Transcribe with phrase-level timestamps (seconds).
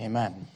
[0.00, 0.46] Amen.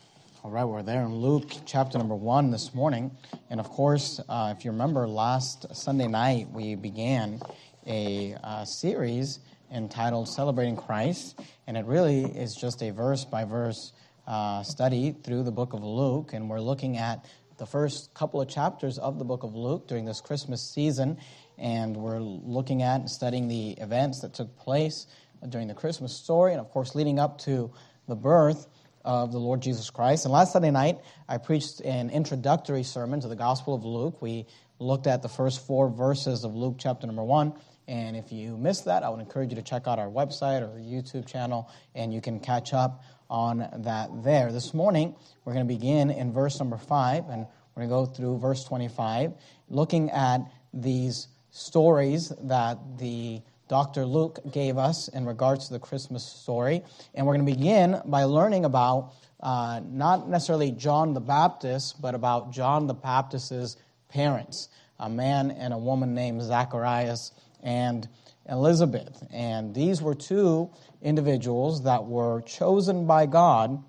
[0.45, 3.11] All right, we're there in Luke chapter number one this morning.
[3.51, 7.41] And of course, uh, if you remember, last Sunday night we began
[7.85, 9.41] a uh, series
[9.73, 11.41] entitled Celebrating Christ.
[11.67, 13.93] And it really is just a verse by verse
[14.29, 16.35] uh, study through the book of Luke.
[16.35, 17.25] And we're looking at
[17.59, 21.19] the first couple of chapters of the book of Luke during this Christmas season.
[21.59, 25.09] And we're looking at and studying the events that took place
[25.49, 27.73] during the Christmas story, and of course, leading up to
[28.07, 28.69] the birth
[29.05, 30.25] of the Lord Jesus Christ.
[30.25, 34.21] And last Sunday night, I preached an introductory sermon to the Gospel of Luke.
[34.23, 34.47] We
[34.79, 37.55] looked at the first four verses of Luke chapter number one.
[37.89, 40.79] And if you missed that, I would encourage you to check out our website or
[40.79, 44.53] YouTube channel, and you can catch up on that there.
[44.53, 48.07] This morning, we're going to begin in verse number five, and we're going to go
[48.07, 49.33] through verse 25,
[49.69, 50.41] looking at
[50.73, 54.05] these stories that the Dr.
[54.05, 56.83] Luke gave us in regards to the Christmas story.
[57.15, 62.15] And we're going to begin by learning about uh, not necessarily John the Baptist, but
[62.15, 63.79] about John the Baptist's
[64.11, 64.69] parents,
[65.01, 67.33] a man and a woman named Zacharias
[67.63, 68.07] and
[68.47, 69.27] Elizabeth.
[69.33, 70.69] And these were two
[71.01, 73.83] individuals that were chosen by God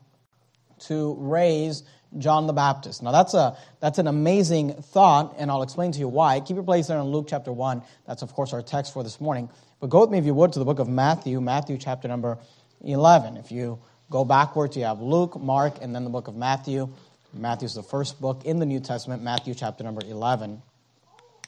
[0.87, 1.83] to raise
[2.19, 3.01] John the Baptist.
[3.03, 6.39] Now that's a that's an amazing thought, and I'll explain to you why.
[6.39, 7.81] Keep your place there in Luke chapter one.
[8.05, 9.49] That's of course our text for this morning.
[9.83, 12.37] But go with me if you would to the book of Matthew, Matthew chapter number
[12.85, 13.35] eleven.
[13.35, 16.87] If you go backwards, you have Luke, Mark, and then the book of Matthew.
[17.33, 19.23] Matthew's the first book in the New Testament.
[19.23, 20.61] Matthew chapter number eleven,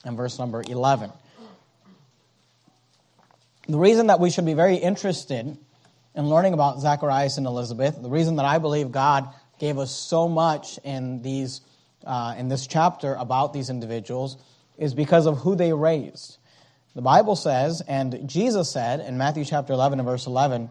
[0.04, 1.14] and verse number eleven.
[3.70, 5.58] The reason that we should be very interested
[6.14, 10.28] in learning about Zacharias and Elizabeth, the reason that I believe God gave us so
[10.28, 11.62] much in these
[12.06, 14.36] uh, in this chapter about these individuals
[14.78, 16.38] is because of who they raised.
[16.96, 20.70] The Bible says, and Jesus said in Matthew chapter 11 and verse 11,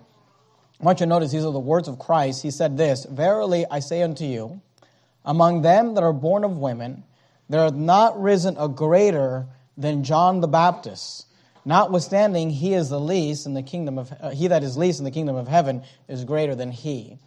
[0.80, 2.42] I want you to notice these are the words of Christ.
[2.42, 4.62] He said this Verily I say unto you,
[5.22, 7.04] among them that are born of women,
[7.50, 11.26] there hath not risen a greater than John the Baptist.
[11.66, 15.04] Notwithstanding, he is the least in the kingdom of uh, he that is least in
[15.04, 17.18] the kingdom of heaven is greater than he.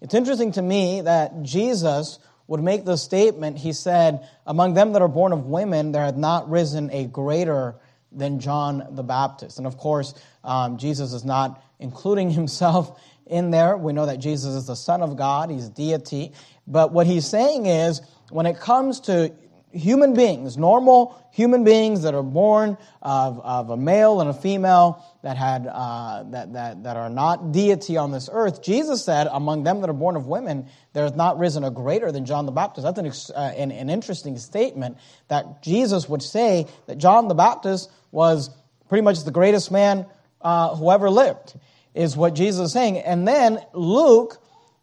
[0.00, 5.02] It's interesting to me that Jesus would make the statement, he said, Among them that
[5.02, 7.74] are born of women, there hath not risen a greater
[8.16, 9.58] than John the Baptist.
[9.58, 13.76] And of course, um, Jesus is not including himself in there.
[13.76, 16.32] We know that Jesus is the Son of God, he's deity.
[16.66, 19.32] But what he's saying is, when it comes to
[19.74, 25.04] human beings, normal human beings that are born of, of a male and a female
[25.22, 29.64] that, had, uh, that, that, that are not deity on this earth, Jesus said, among
[29.64, 32.52] them that are born of women, there has not risen a greater than John the
[32.52, 32.84] Baptist.
[32.84, 34.96] That's an, uh, an, an interesting statement
[35.28, 38.50] that Jesus would say that John the Baptist was
[38.88, 40.06] pretty much the greatest man
[40.40, 41.54] uh, who ever lived,
[41.94, 42.98] is what Jesus is saying.
[42.98, 44.38] And then Luke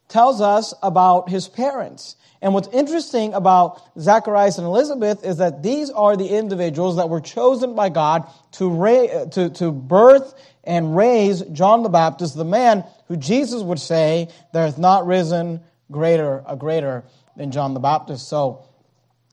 [0.09, 2.17] tells us about his parents.
[2.41, 7.21] And what's interesting about Zacharias and Elizabeth is that these are the individuals that were
[7.21, 12.83] chosen by God to, ra- to, to birth and raise John the Baptist, the man
[13.07, 17.03] who Jesus would say, there hath not risen greater, a greater
[17.35, 18.27] than John the Baptist.
[18.27, 18.63] So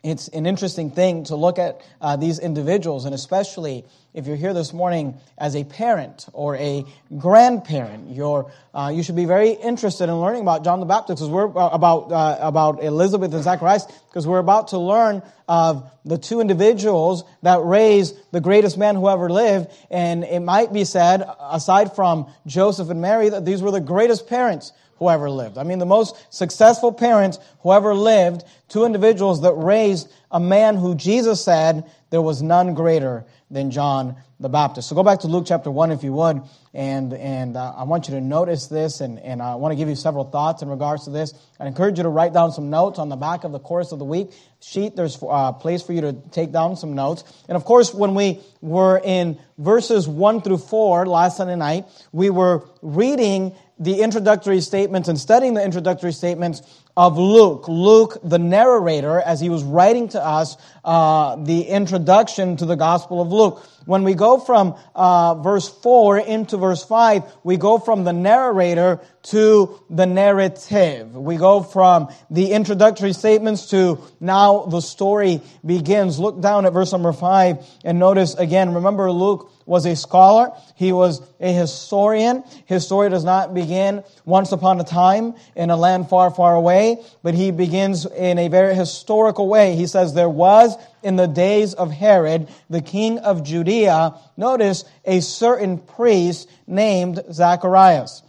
[0.03, 4.55] it's an interesting thing to look at uh, these individuals, and especially if you're here
[4.55, 6.85] this morning as a parent or a
[7.19, 11.31] grandparent, you're, uh, you should be very interested in learning about John the Baptist, because
[11.31, 16.17] we're uh, about uh, about Elizabeth and Zacharias, because we're about to learn of the
[16.17, 21.29] two individuals that raised the greatest man who ever lived, and it might be said,
[21.41, 25.59] aside from Joseph and Mary, that these were the greatest parents who ever lived.
[25.59, 30.77] I mean, the most successful parents who ever lived, two individuals that raised a man
[30.77, 34.89] who Jesus said there was none greater than John the Baptist.
[34.89, 38.09] So go back to Luke chapter 1 if you would, and, and uh, I want
[38.09, 41.05] you to notice this, and, and I want to give you several thoughts in regards
[41.05, 41.35] to this.
[41.59, 43.99] I encourage you to write down some notes on the back of the course of
[43.99, 44.95] the week sheet.
[44.95, 47.25] There's a uh, place for you to take down some notes.
[47.49, 52.31] And of course, when we were in verses 1 through 4 last Sunday night, we
[52.31, 56.63] were reading the introductory statements and studying the introductory statements
[56.97, 57.69] of Luke.
[57.69, 63.23] Luke, the narrator, as he was writing to us uh, the introduction to the Gospel
[63.23, 63.65] of Luke.
[63.87, 69.01] When we go from uh, verse 4 into verse 5, we go from the narrator
[69.23, 71.15] to the narrative.
[71.15, 76.19] We go from the introductory statements to now the story begins.
[76.19, 80.51] Look down at verse number 5 and notice again, remember Luke was a scholar.
[80.75, 82.43] He was a historian.
[82.65, 87.05] His story does not begin once upon a time in a land far, far away,
[87.23, 89.77] but he begins in a very historical way.
[89.77, 95.21] He says, there was in the days of Herod, the king of Judea, notice a
[95.21, 98.23] certain priest named Zacharias.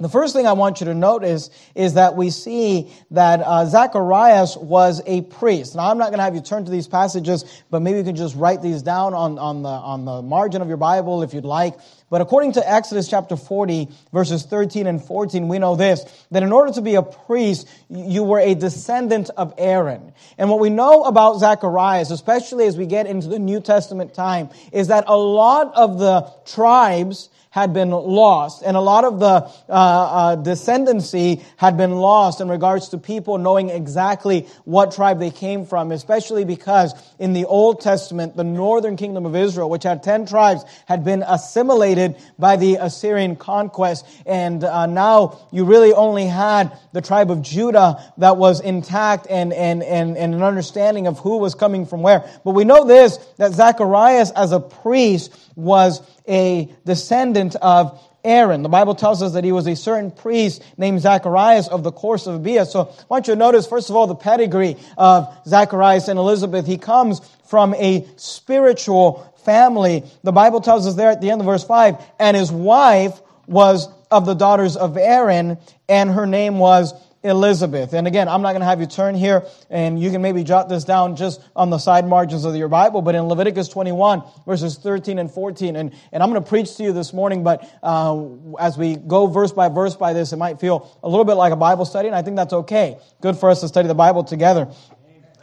[0.00, 4.56] The first thing I want you to notice is that we see that uh, Zacharias
[4.56, 5.76] was a priest.
[5.76, 8.16] Now, I'm not going to have you turn to these passages, but maybe you can
[8.16, 11.44] just write these down on, on, the, on the margin of your Bible if you'd
[11.44, 11.74] like.
[12.08, 16.50] But according to Exodus chapter 40, verses 13 and 14, we know this, that in
[16.50, 20.14] order to be a priest, you were a descendant of Aaron.
[20.38, 24.48] And what we know about Zacharias, especially as we get into the New Testament time,
[24.72, 29.26] is that a lot of the tribes had been lost, and a lot of the
[29.26, 35.32] uh, uh, descendancy had been lost in regards to people knowing exactly what tribe they
[35.32, 40.04] came from, especially because in the Old Testament, the northern kingdom of Israel, which had
[40.04, 46.26] 10 tribes, had been assimilated by the Assyrian conquest, and uh, now you really only
[46.26, 51.18] had the tribe of Judah that was intact and, and, and, and an understanding of
[51.18, 52.30] who was coming from where.
[52.44, 58.62] But we know this, that Zacharias as a priest was a descendant of Aaron.
[58.62, 62.26] The Bible tells us that he was a certain priest named Zacharias of the course
[62.26, 62.66] of Abia.
[62.66, 66.66] So I want you to notice, first of all, the pedigree of Zacharias and Elizabeth.
[66.66, 70.04] He comes from a spiritual family.
[70.22, 73.88] The Bible tells us there at the end of verse 5, and his wife was
[74.10, 75.58] of the daughters of Aaron,
[75.88, 76.92] and her name was
[77.22, 77.92] Elizabeth.
[77.92, 80.68] And again, I'm not going to have you turn here, and you can maybe jot
[80.68, 84.78] this down just on the side margins of your Bible, but in Leviticus 21, verses
[84.78, 88.18] 13 and 14, and, and I'm going to preach to you this morning, but uh,
[88.58, 91.52] as we go verse by verse by this, it might feel a little bit like
[91.52, 92.98] a Bible study, and I think that's okay.
[93.20, 94.72] Good for us to study the Bible together.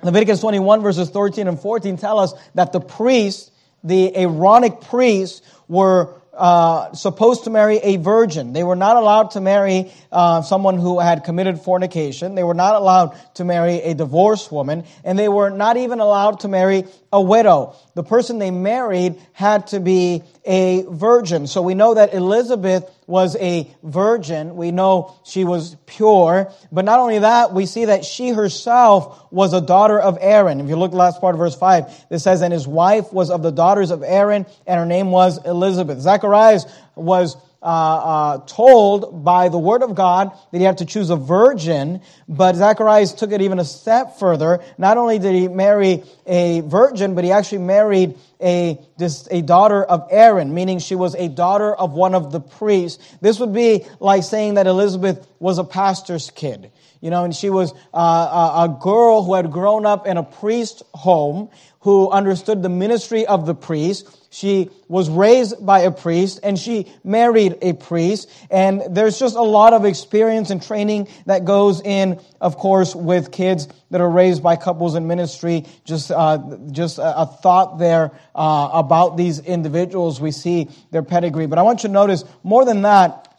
[0.02, 3.52] Leviticus 21, verses 13 and 14 tell us that the priests,
[3.84, 8.54] the Aaronic priests, were uh, supposed to marry a virgin.
[8.54, 12.36] They were not allowed to marry uh, someone who had committed fornication.
[12.36, 16.42] They were not allowed to marry a divorced woman, and they were not even allowed
[16.42, 17.76] to marry a widow.
[17.96, 21.48] The person they married had to be a virgin.
[21.48, 24.58] So we know that Elizabeth was a virgin.
[24.58, 26.52] We know she was pure.
[26.72, 30.60] But not only that, we see that she herself was a daughter of Aaron.
[30.60, 33.42] If you look last part of verse 5, it says, And his wife was of
[33.42, 36.00] the daughters of Aaron, and her name was Elizabeth.
[36.02, 36.66] Zacharias
[36.96, 41.16] was uh, uh, told by the word of God that he had to choose a
[41.16, 44.60] virgin, but Zacharias took it even a step further.
[44.78, 49.84] Not only did he marry a virgin, but he actually married a, this, a daughter
[49.84, 53.04] of Aaron, meaning she was a daughter of one of the priests.
[53.22, 56.72] This would be like saying that Elizabeth was a pastor's kid.
[57.00, 60.24] You know, and she was uh, a, a girl who had grown up in a
[60.24, 61.50] priest home
[61.82, 64.27] who understood the ministry of the priest.
[64.38, 68.30] She was raised by a priest and she married a priest.
[68.52, 73.32] And there's just a lot of experience and training that goes in, of course, with
[73.32, 75.66] kids that are raised by couples in ministry.
[75.86, 76.38] Just, uh,
[76.70, 80.22] just a, thought there uh, about these individuals.
[80.22, 81.48] We see their pedigree.
[81.48, 83.36] But I want you to notice more than that,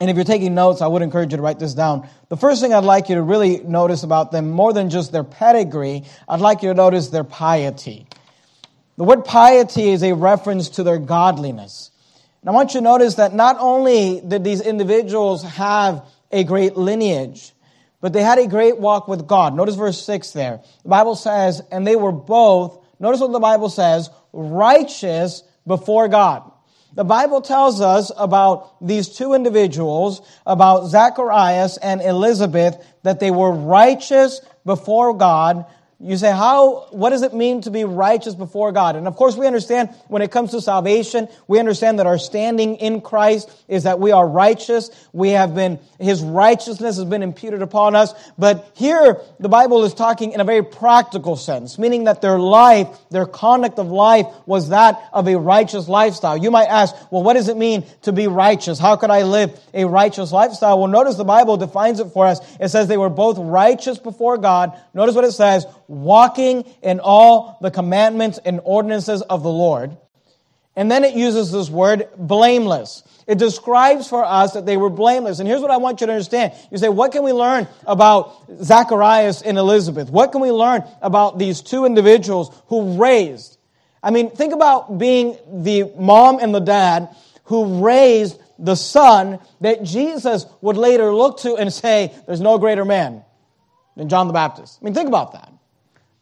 [0.00, 2.06] and if you're taking notes, I would encourage you to write this down.
[2.28, 5.24] The first thing I'd like you to really notice about them, more than just their
[5.24, 8.06] pedigree, I'd like you to notice their piety.
[8.98, 11.90] The word piety is a reference to their godliness.
[12.42, 16.76] And I want you to notice that not only did these individuals have a great
[16.76, 17.52] lineage,
[18.00, 19.54] but they had a great walk with God.
[19.54, 20.60] Notice verse 6 there.
[20.82, 26.50] The Bible says, and they were both, notice what the Bible says, righteous before God.
[26.94, 33.52] The Bible tells us about these two individuals, about Zacharias and Elizabeth, that they were
[33.52, 35.64] righteous before God
[36.04, 38.96] you say, how, what does it mean to be righteous before God?
[38.96, 42.74] And of course, we understand when it comes to salvation, we understand that our standing
[42.76, 44.90] in Christ is that we are righteous.
[45.12, 48.14] We have been, His righteousness has been imputed upon us.
[48.36, 52.88] But here, the Bible is talking in a very practical sense, meaning that their life,
[53.10, 56.36] their conduct of life was that of a righteous lifestyle.
[56.36, 58.80] You might ask, well, what does it mean to be righteous?
[58.80, 60.80] How could I live a righteous lifestyle?
[60.80, 62.40] Well, notice the Bible defines it for us.
[62.58, 64.72] It says they were both righteous before God.
[64.94, 69.96] Notice what it says walking in all the commandments and ordinances of the Lord.
[70.74, 73.02] And then it uses this word blameless.
[73.26, 75.38] It describes for us that they were blameless.
[75.38, 76.54] And here's what I want you to understand.
[76.70, 80.08] You say, what can we learn about Zacharias and Elizabeth?
[80.08, 83.58] What can we learn about these two individuals who raised?
[84.02, 87.10] I mean, think about being the mom and the dad
[87.44, 92.84] who raised the son that Jesus would later look to and say, there's no greater
[92.84, 93.22] man
[93.96, 94.78] than John the Baptist.
[94.80, 95.52] I mean, think about that.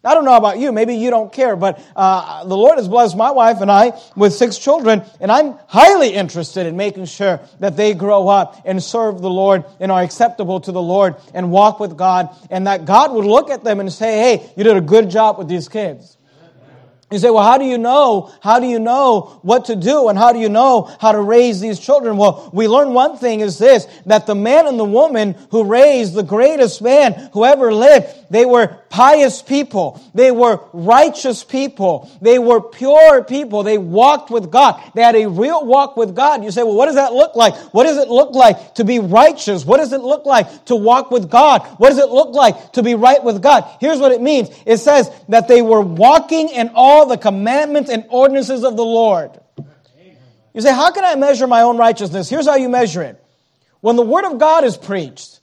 [0.02, 0.72] I don't know about you.
[0.72, 4.32] Maybe you don't care, but uh, the Lord has blessed my wife and I with
[4.32, 9.20] six children, and I'm highly interested in making sure that they grow up and serve
[9.20, 13.12] the Lord and are acceptable to the Lord and walk with God, and that God
[13.12, 16.16] would look at them and say, "Hey, you did a good job with these kids."
[17.10, 18.32] You say, well, how do you know?
[18.40, 20.08] How do you know what to do?
[20.08, 22.16] And how do you know how to raise these children?
[22.16, 26.14] Well, we learn one thing is this, that the man and the woman who raised
[26.14, 30.00] the greatest man who ever lived, they were pious people.
[30.14, 32.08] They were righteous people.
[32.22, 33.64] They were pure people.
[33.64, 34.80] They walked with God.
[34.94, 36.44] They had a real walk with God.
[36.44, 37.56] You say, well, what does that look like?
[37.74, 39.64] What does it look like to be righteous?
[39.64, 41.62] What does it look like to walk with God?
[41.78, 43.68] What does it look like to be right with God?
[43.80, 44.48] Here's what it means.
[44.64, 49.38] It says that they were walking in all the commandments and ordinances of the Lord.
[50.54, 52.28] You say, how can I measure my own righteousness?
[52.28, 53.24] Here's how you measure it.
[53.80, 55.39] When the Word of God is preached,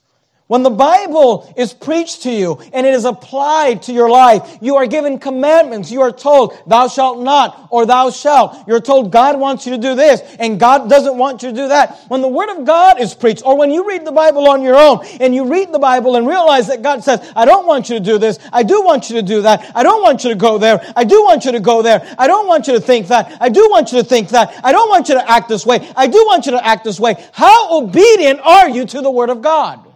[0.47, 4.77] when the Bible is preached to you and it is applied to your life, you
[4.77, 5.91] are given commandments.
[5.91, 8.65] You are told, thou shalt not or thou shalt.
[8.65, 11.67] You're told God wants you to do this and God doesn't want you to do
[11.67, 11.99] that.
[12.07, 14.77] When the Word of God is preached or when you read the Bible on your
[14.77, 17.99] own and you read the Bible and realize that God says, I don't want you
[17.99, 18.39] to do this.
[18.53, 19.69] I do want you to do that.
[19.75, 20.81] I don't want you to go there.
[20.95, 22.07] I do want you to go there.
[22.17, 23.35] I don't want you to think that.
[23.41, 24.61] I do want you to think that.
[24.63, 25.91] I don't want you to act this way.
[25.97, 27.21] I do want you to act this way.
[27.33, 29.86] How obedient are you to the Word of God?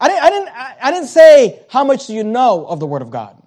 [0.00, 0.48] I didn't, I, didn't,
[0.82, 3.39] I didn't say, how much do you know of the Word of God?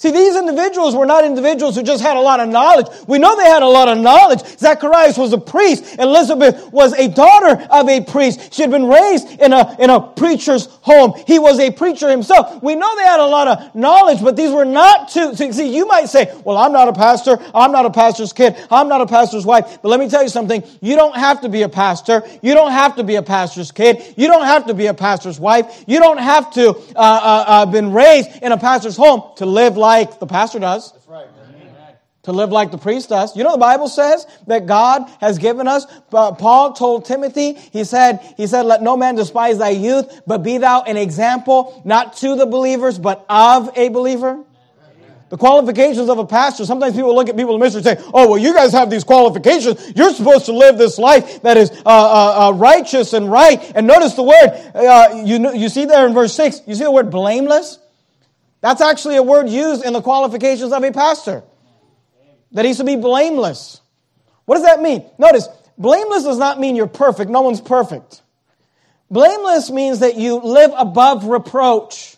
[0.00, 2.86] See, these individuals were not individuals who just had a lot of knowledge.
[3.06, 4.40] We know they had a lot of knowledge.
[4.58, 5.98] Zacharias was a priest.
[5.98, 8.54] Elizabeth was a daughter of a priest.
[8.54, 11.22] She had been raised in a, in a preacher's home.
[11.26, 12.62] He was a preacher himself.
[12.62, 15.34] We know they had a lot of knowledge, but these were not two.
[15.34, 17.38] See, you might say, well, I'm not a pastor.
[17.54, 18.56] I'm not a pastor's kid.
[18.70, 19.80] I'm not a pastor's wife.
[19.82, 20.64] But let me tell you something.
[20.80, 22.22] You don't have to be a pastor.
[22.40, 24.14] You don't have to be a pastor's kid.
[24.16, 25.84] You don't have to be a pastor's wife.
[25.86, 29.76] You don't have to uh, uh, uh, been raised in a pastor's home to live
[29.76, 30.92] life like the pastor does.
[30.92, 31.26] That's right.
[32.24, 33.34] To live like the priest does.
[33.34, 37.84] You know, the Bible says that God has given us, uh, Paul told Timothy, he
[37.84, 42.18] said, he said, let no man despise thy youth, but be thou an example, not
[42.18, 44.44] to the believers, but of a believer.
[45.30, 46.66] The qualifications of a pastor.
[46.66, 49.04] Sometimes people look at people in ministry and say, oh, well, you guys have these
[49.04, 49.92] qualifications.
[49.96, 53.58] You're supposed to live this life that is uh, uh, uh, righteous and right.
[53.74, 56.90] And notice the word, uh, you, you see there in verse 6, you see the
[56.90, 57.78] word blameless?
[58.60, 61.42] That's actually a word used in the qualifications of a pastor.
[62.52, 63.80] That he should be blameless.
[64.44, 65.04] What does that mean?
[65.18, 65.48] Notice,
[65.78, 67.30] blameless does not mean you're perfect.
[67.30, 68.22] No one's perfect.
[69.10, 72.16] Blameless means that you live above reproach.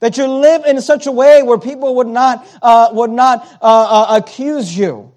[0.00, 4.06] That you live in such a way where people would not, uh, would not uh,
[4.10, 5.11] uh, accuse you.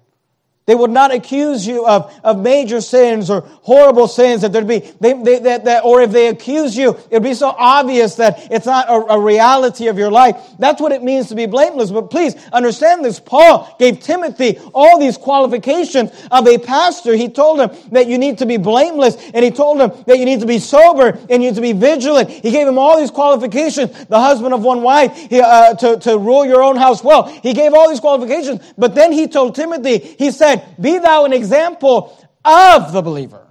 [0.66, 4.80] They would not accuse you of, of major sins or horrible sins that there'd be,
[5.00, 8.66] they, they, that, that, or if they accuse you, it'd be so obvious that it's
[8.66, 10.36] not a, a, reality of your life.
[10.58, 11.92] That's what it means to be blameless.
[11.92, 13.20] But please understand this.
[13.20, 17.14] Paul gave Timothy all these qualifications of a pastor.
[17.14, 20.24] He told him that you need to be blameless and he told him that you
[20.24, 22.28] need to be sober and you need to be vigilant.
[22.28, 24.06] He gave him all these qualifications.
[24.06, 27.22] The husband of one wife, he, uh, to, to rule your own house well.
[27.28, 28.60] He gave all these qualifications.
[28.76, 33.46] But then he told Timothy, he said, Be thou an example of the believer.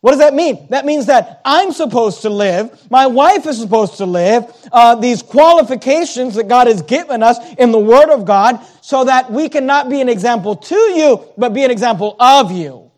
[0.00, 0.66] What does that mean?
[0.70, 5.22] That means that I'm supposed to live, my wife is supposed to live, uh, these
[5.22, 9.66] qualifications that God has given us in the Word of God, so that we can
[9.66, 12.90] not be an example to you, but be an example of you.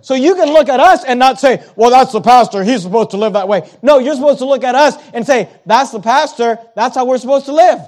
[0.00, 3.10] So you can look at us and not say, well, that's the pastor, he's supposed
[3.10, 3.70] to live that way.
[3.82, 7.18] No, you're supposed to look at us and say, that's the pastor, that's how we're
[7.18, 7.80] supposed to live.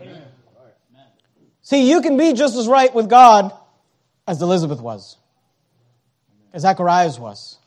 [0.00, 0.22] Amen.
[1.62, 3.52] See, you can be just as right with God
[4.30, 5.16] as Elizabeth was,
[6.52, 7.58] as Zacharias was.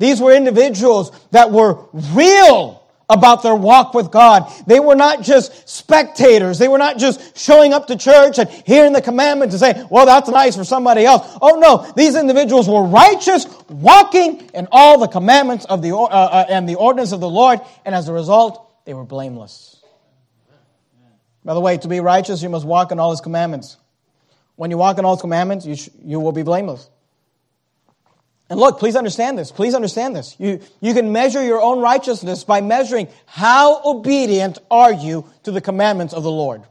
[0.00, 4.52] These were individuals that were real about their walk with God.
[4.66, 6.58] They were not just spectators.
[6.58, 10.06] They were not just showing up to church and hearing the commandments and saying, well,
[10.06, 11.38] that's nice for somebody else.
[11.40, 16.46] Oh no, these individuals were righteous, walking in all the commandments of the, uh, uh,
[16.48, 17.60] and the ordinance of the Lord.
[17.84, 19.80] And as a result, they were blameless.
[21.44, 23.76] By the way, to be righteous, you must walk in all his commandments.
[24.58, 26.90] When you walk in all his commandments, you, sh- you will be blameless.
[28.50, 29.52] And look, please understand this.
[29.52, 30.34] Please understand this.
[30.36, 35.60] You, you can measure your own righteousness by measuring how obedient are you to the
[35.60, 36.64] commandments of the Lord.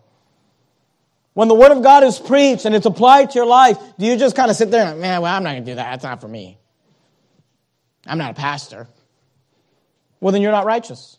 [1.34, 4.18] When the Word of God is preached and it's applied to your life, do you
[4.18, 5.92] just kind of sit there and, man, well, I'm not going to do that.
[5.92, 6.58] That's not for me.
[8.06, 8.90] I'm not a pastor.
[10.20, 11.16] Well, then you're not righteous.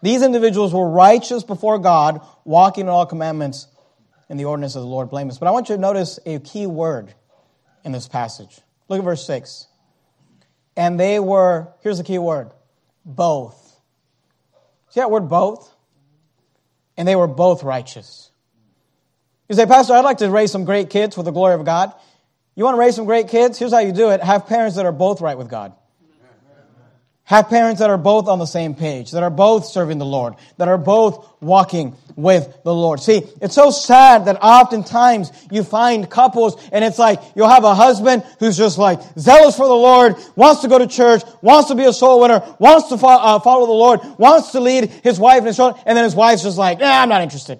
[0.00, 3.66] These individuals were righteous before God, walking in all commandments
[4.28, 5.38] in the ordinance of the Lord blameless.
[5.38, 7.14] But I want you to notice a key word
[7.84, 8.60] in this passage.
[8.88, 9.66] Look at verse 6.
[10.76, 12.50] And they were, here's the key word,
[13.04, 13.80] both.
[14.90, 15.72] See that word both?
[16.96, 18.30] And they were both righteous.
[19.48, 21.92] You say, Pastor, I'd like to raise some great kids for the glory of God.
[22.54, 23.58] You want to raise some great kids?
[23.58, 25.74] Here's how you do it have parents that are both right with God.
[27.26, 30.34] Have parents that are both on the same page, that are both serving the Lord,
[30.58, 33.00] that are both walking with the Lord.
[33.00, 37.74] See, it's so sad that oftentimes you find couples and it's like you'll have a
[37.74, 41.74] husband who's just like zealous for the Lord, wants to go to church, wants to
[41.74, 45.38] be a soul winner, wants to uh, follow the Lord, wants to lead his wife
[45.38, 47.58] and his children, and then his wife's just like, nah, I'm not interested.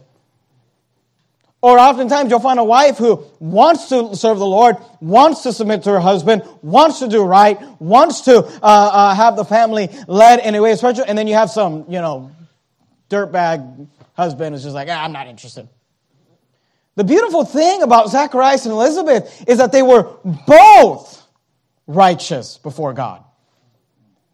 [1.64, 5.84] Or oftentimes you'll find a wife who wants to serve the Lord, wants to submit
[5.84, 10.40] to her husband, wants to do right, wants to uh, uh, have the family led
[10.40, 12.30] in a way spiritual, and then you have some, you know,
[13.08, 15.66] dirtbag husband who's just like, ah, I'm not interested.
[16.96, 21.26] The beautiful thing about Zacharias and Elizabeth is that they were both
[21.86, 23.24] righteous before God.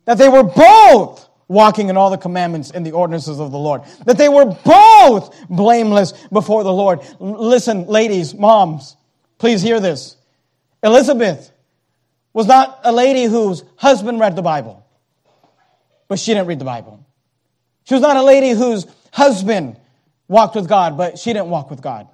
[0.05, 3.83] That they were both walking in all the commandments and the ordinances of the Lord.
[4.07, 7.01] That they were both blameless before the Lord.
[7.19, 8.97] Listen, ladies, moms,
[9.37, 10.17] please hear this.
[10.81, 11.51] Elizabeth
[12.33, 14.87] was not a lady whose husband read the Bible,
[16.07, 17.05] but she didn't read the Bible.
[17.83, 19.77] She was not a lady whose husband
[20.29, 22.07] walked with God, but she didn't walk with God.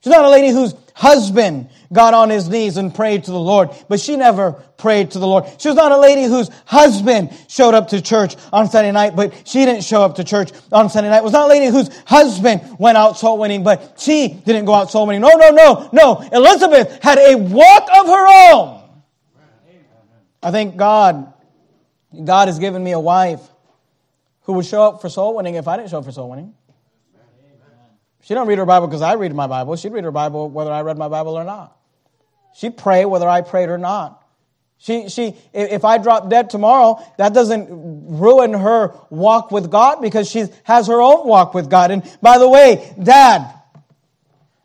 [0.00, 3.70] She's not a lady whose husband got on his knees and prayed to the Lord,
[3.88, 5.44] but she never prayed to the Lord.
[5.58, 9.46] She was not a lady whose husband showed up to church on Sunday night, but
[9.46, 11.18] she didn't show up to church on Sunday night.
[11.18, 14.74] It was not a lady whose husband went out soul winning, but she didn't go
[14.74, 15.22] out soul winning.
[15.22, 16.28] No, no, no, no.
[16.32, 18.82] Elizabeth had a walk of her own.
[20.42, 21.32] I think God,
[22.24, 23.40] God has given me a wife
[24.42, 26.54] who would show up for soul winning if I didn't show up for soul winning.
[28.28, 29.74] She don't read her Bible because I read my Bible.
[29.76, 31.74] She'd read her Bible whether I read my Bible or not.
[32.54, 34.22] She'd pray whether I prayed or not.
[34.76, 40.28] She, she, if I drop dead tomorrow, that doesn't ruin her walk with God because
[40.28, 41.90] she has her own walk with God.
[41.90, 43.50] And by the way, dad,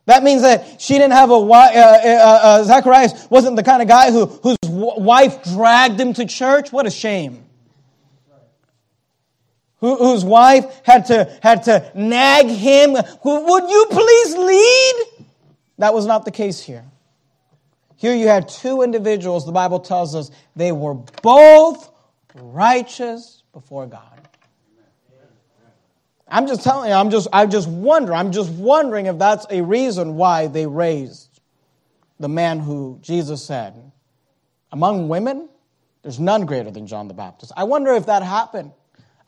[0.07, 3.81] that means that she didn't have a wife, uh, uh, uh, Zacharias wasn't the kind
[3.81, 6.73] of guy who, whose wife dragged him to church.
[6.73, 7.42] What a shame
[9.83, 15.25] whose wife had to, had to nag him, would you please lead?
[15.77, 16.85] That was not the case here.
[17.97, 21.89] Here you had two individuals, the Bible tells us they were both
[22.35, 24.01] righteous before God.
[26.27, 29.61] I'm just telling you, I'm just, I just wonder, I'm just wondering if that's a
[29.61, 31.41] reason why they raised
[32.19, 33.91] the man who Jesus said,
[34.71, 35.49] among women,
[36.01, 37.51] there's none greater than John the Baptist.
[37.55, 38.71] I wonder if that happened.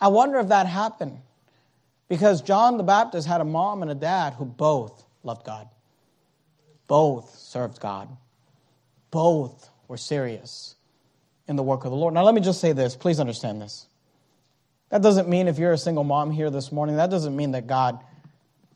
[0.06, 1.18] I wonder if that happened
[2.10, 5.68] because John the Baptist had a mom and a dad who both loved God,
[6.86, 8.08] both served God,
[9.10, 10.76] both were serious
[11.48, 12.13] in the work of the Lord.
[12.13, 12.96] Now, let me just say this.
[12.96, 13.88] Please understand this.
[14.89, 17.65] That doesn't mean if you're a single mom here this morning, that doesn't mean that
[17.65, 17.98] God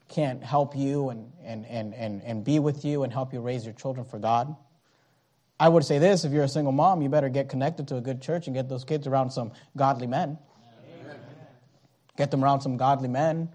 [0.08, 3.66] can't help you and, and, and, and, and be with you and help you raise
[3.66, 4.56] your children for God.
[5.60, 8.02] I would say this if you're a single mom, you better get connected to a
[8.02, 10.40] good church and get those kids around some godly men.
[12.20, 13.48] Get them around some godly men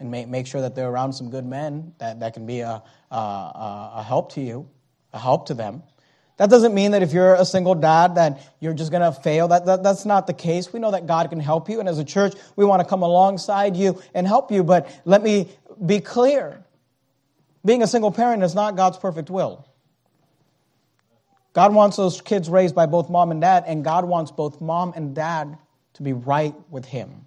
[0.00, 2.82] and make, make sure that they're around some good men that, that can be a,
[3.10, 3.14] a,
[3.96, 4.66] a help to you,
[5.12, 5.82] a help to them.
[6.38, 9.48] That doesn't mean that if you're a single dad that you're just going to fail.
[9.48, 10.72] That, that, that's not the case.
[10.72, 11.80] We know that God can help you.
[11.80, 14.64] And as a church, we want to come alongside you and help you.
[14.64, 15.50] But let me
[15.84, 16.64] be clear.
[17.62, 19.68] Being a single parent is not God's perfect will.
[21.52, 24.94] God wants those kids raised by both mom and dad, and God wants both mom
[24.96, 25.58] and dad
[25.92, 27.26] to be right with Him.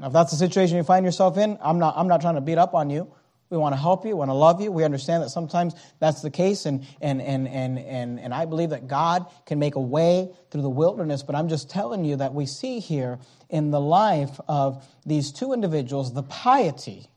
[0.00, 2.40] Now, if that's the situation you find yourself in, I'm not, I'm not trying to
[2.40, 3.12] beat up on you.
[3.50, 4.70] We want to help you, we want to love you.
[4.70, 8.70] We understand that sometimes that's the case, and, and, and, and, and, and I believe
[8.70, 12.34] that God can make a way through the wilderness, but I'm just telling you that
[12.34, 17.08] we see here in the life of these two individuals the piety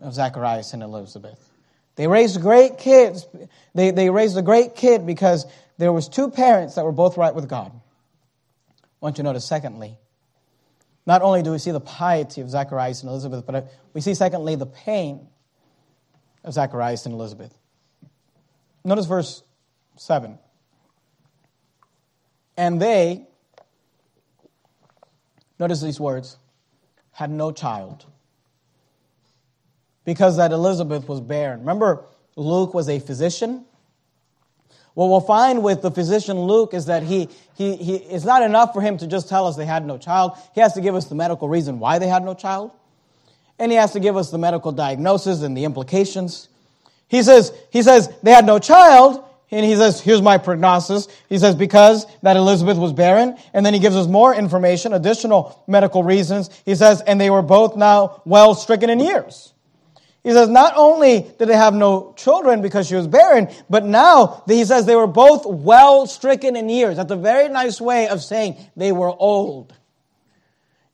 [0.00, 1.44] of Zacharias and Elizabeth.
[1.96, 3.26] They raised great kids.
[3.74, 5.46] They, they raised a great kid because
[5.78, 7.72] there was two parents that were both right with God.
[7.74, 9.98] I want you to notice, secondly,
[11.06, 13.62] not only do we see the piety of Zacharias and Elizabeth, but uh,
[13.94, 15.26] we see, secondly, the pain
[16.44, 17.56] of Zacharias and Elizabeth.
[18.84, 19.42] Notice verse
[19.96, 20.38] 7.
[22.56, 23.26] And they,
[25.58, 26.36] notice these words,
[27.12, 28.06] had no child
[30.04, 31.60] because that Elizabeth was barren.
[31.60, 32.04] Remember,
[32.36, 33.64] Luke was a physician.
[35.00, 38.74] What we'll find with the physician Luke is that he, he, he, it's not enough
[38.74, 40.32] for him to just tell us they had no child.
[40.54, 42.70] He has to give us the medical reason why they had no child.
[43.58, 46.50] And he has to give us the medical diagnosis and the implications.
[47.08, 51.08] He says, he says they had no child, and he says, here's my prognosis.
[51.30, 53.38] He says, because that Elizabeth was barren.
[53.54, 56.50] And then he gives us more information, additional medical reasons.
[56.66, 59.54] He says, and they were both now well stricken in years.
[60.22, 64.42] He says, not only did they have no children because she was barren, but now
[64.46, 66.96] he says they were both well stricken in years.
[66.96, 69.74] That's a very nice way of saying they were old.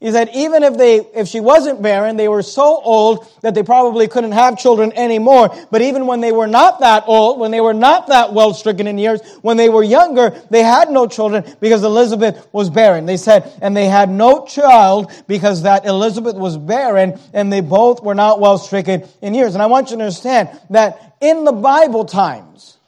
[0.07, 3.64] He said even if they, if she wasn't barren, they were so old that they
[3.64, 5.53] probably couldn't have children anymore.
[5.73, 8.87] But even when they were not that old, when they were not that well stricken
[8.87, 13.05] in years, when they were younger, they had no children because Elizabeth was barren.
[13.05, 18.01] They said, and they had no child because that Elizabeth was barren and they both
[18.01, 19.55] were not well stricken in years.
[19.55, 22.79] And I want you to understand that in the Bible times,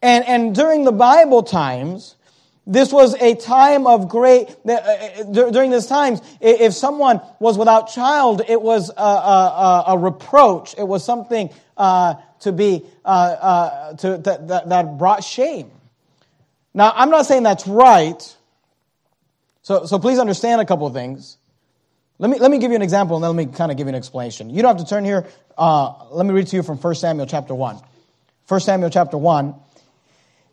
[0.00, 2.14] and, and during the Bible times,
[2.66, 7.92] this was a time of great, uh, uh, during this time, if someone was without
[7.92, 10.74] child, it was a, a, a reproach.
[10.78, 15.72] It was something uh, to be, uh, uh, to, that, that, brought shame.
[16.72, 18.36] Now, I'm not saying that's right.
[19.62, 21.38] So, so please understand a couple of things.
[22.18, 23.86] Let me, let me give you an example and then let me kind of give
[23.86, 24.50] you an explanation.
[24.50, 25.26] You don't have to turn here.
[25.58, 27.80] Uh, let me read to you from 1 Samuel chapter 1.
[28.46, 29.54] 1 Samuel chapter 1.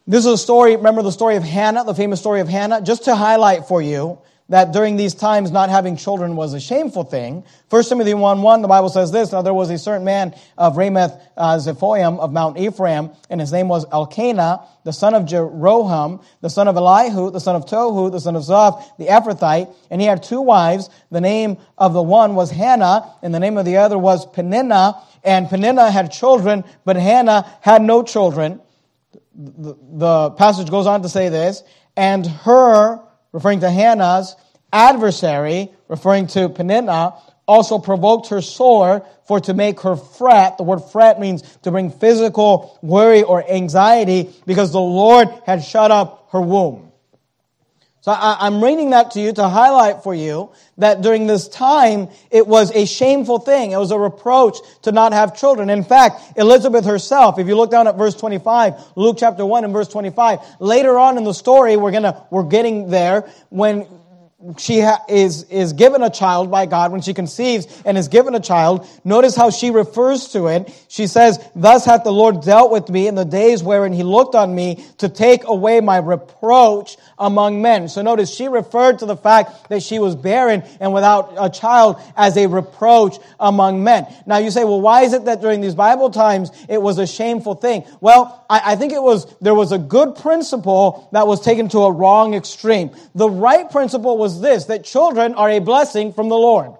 [0.10, 2.82] This is a story, remember the story of Hannah, the famous story of Hannah?
[2.82, 4.18] Just to highlight for you
[4.50, 7.44] that during these times not having children was a shameful thing.
[7.70, 10.78] 1 Timothy 1 1, the Bible says this Now there was a certain man of
[10.78, 16.24] Ramoth uh, Zephoim of Mount Ephraim, and his name was Elkanah, the son of Jeroham,
[16.42, 19.72] the son of Elihu, the son of Tohu, the son of Zoph, the Ephrathite.
[19.92, 20.90] And he had two wives.
[21.12, 24.96] The name of the one was Hannah, and the name of the other was Peninnah.
[25.24, 28.60] And Peninnah had children, but Hannah had no children
[29.36, 31.64] the, the passage goes on to say this,
[31.96, 33.00] and her,
[33.32, 34.36] referring to Hannah's,
[34.72, 37.16] adversary, referring to Peninnah,
[37.48, 40.58] also provoked her sore for to make her fret.
[40.58, 45.90] The word fret means to bring physical worry or anxiety because the Lord had shut
[45.90, 46.89] up her womb.
[48.02, 52.08] So I, am reading that to you to highlight for you that during this time,
[52.32, 53.72] it was a shameful thing.
[53.72, 55.70] It was a reproach to not have children.
[55.70, 59.74] In fact, Elizabeth herself, if you look down at verse 25, Luke chapter 1 and
[59.74, 63.86] verse 25, later on in the story, we're gonna, we're getting there when
[64.58, 68.36] she ha- is, is given a child by God, when she conceives and is given
[68.36, 70.74] a child, notice how she refers to it.
[70.88, 74.36] She says, Thus hath the Lord dealt with me in the days wherein he looked
[74.36, 77.90] on me to take away my reproach among men.
[77.90, 82.02] So notice she referred to the fact that she was barren and without a child
[82.16, 84.08] as a reproach among men.
[84.26, 87.06] Now you say, well, why is it that during these Bible times it was a
[87.06, 87.86] shameful thing?
[88.02, 91.80] Well, I, I think it was, there was a good principle that was taken to
[91.80, 92.92] a wrong extreme.
[93.16, 96.74] The right principle was this, that children are a blessing from the Lord.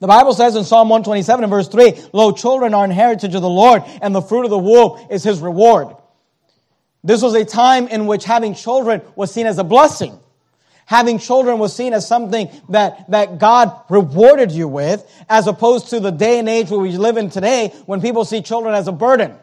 [0.00, 3.42] The Bible says in Psalm 127 and verse 3, Lo, children are an heritage of
[3.42, 5.88] the Lord, and the fruit of the womb is his reward.
[7.04, 10.18] This was a time in which having children was seen as a blessing.
[10.86, 16.00] Having children was seen as something that, that God rewarded you with, as opposed to
[16.00, 18.92] the day and age where we live in today when people see children as a
[18.92, 19.36] burden.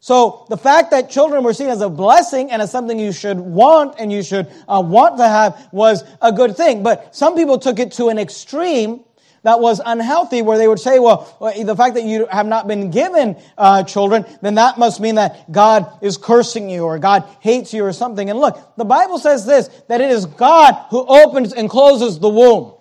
[0.00, 3.38] So the fact that children were seen as a blessing and as something you should
[3.38, 6.82] want and you should uh, want to have was a good thing.
[6.82, 9.04] But some people took it to an extreme
[9.44, 12.90] that was unhealthy where they would say, well, the fact that you have not been
[12.90, 17.72] given uh, children, then that must mean that God is cursing you or God hates
[17.72, 18.28] you or something.
[18.28, 22.28] And look, the Bible says this, that it is God who opens and closes the
[22.28, 22.72] womb.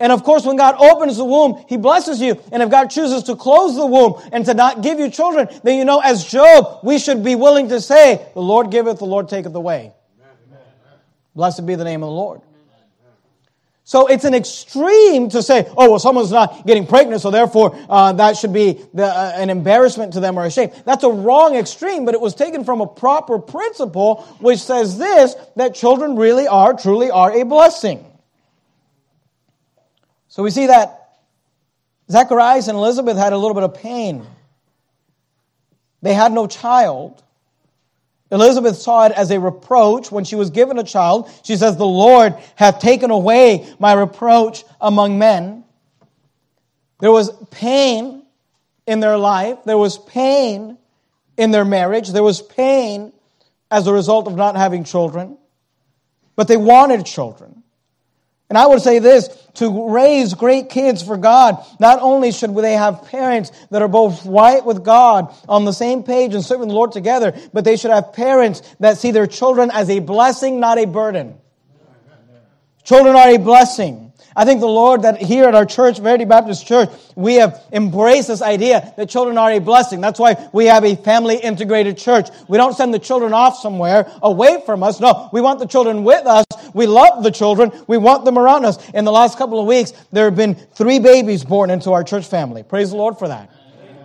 [0.00, 2.40] And of course, when God opens the womb, He blesses you.
[2.50, 5.76] And if God chooses to close the womb and to not give you children, then
[5.78, 9.28] you know, as Job, we should be willing to say, the Lord giveth, the Lord
[9.28, 9.92] taketh away.
[11.36, 12.40] Blessed be the name of the Lord.
[13.90, 18.12] So it's an extreme to say, oh, well, someone's not getting pregnant, so therefore uh,
[18.12, 20.70] that should be the, uh, an embarrassment to them or a shame.
[20.84, 25.34] That's a wrong extreme, but it was taken from a proper principle which says this,
[25.56, 28.06] that children really are, truly are a blessing.
[30.28, 31.16] So we see that
[32.08, 34.24] Zacharias and Elizabeth had a little bit of pain.
[36.00, 37.24] They had no child.
[38.30, 41.28] Elizabeth saw it as a reproach when she was given a child.
[41.42, 45.64] She says, The Lord hath taken away my reproach among men.
[47.00, 48.22] There was pain
[48.86, 49.58] in their life.
[49.64, 50.78] There was pain
[51.36, 52.10] in their marriage.
[52.10, 53.12] There was pain
[53.70, 55.36] as a result of not having children.
[56.36, 57.62] But they wanted children.
[58.50, 62.72] And I would say this, to raise great kids for God, not only should they
[62.72, 66.74] have parents that are both right with God on the same page and serving the
[66.74, 70.78] Lord together, but they should have parents that see their children as a blessing, not
[70.78, 71.38] a burden.
[72.82, 74.09] Children are a blessing.
[74.36, 78.28] I think the Lord that here at our church, Verity Baptist Church, we have embraced
[78.28, 80.00] this idea that children are a blessing.
[80.00, 82.28] That's why we have a family integrated church.
[82.48, 85.00] We don't send the children off somewhere away from us.
[85.00, 86.44] No, we want the children with us.
[86.74, 87.72] We love the children.
[87.86, 88.88] We want them around us.
[88.90, 92.26] In the last couple of weeks, there have been three babies born into our church
[92.26, 92.62] family.
[92.62, 93.50] Praise the Lord for that.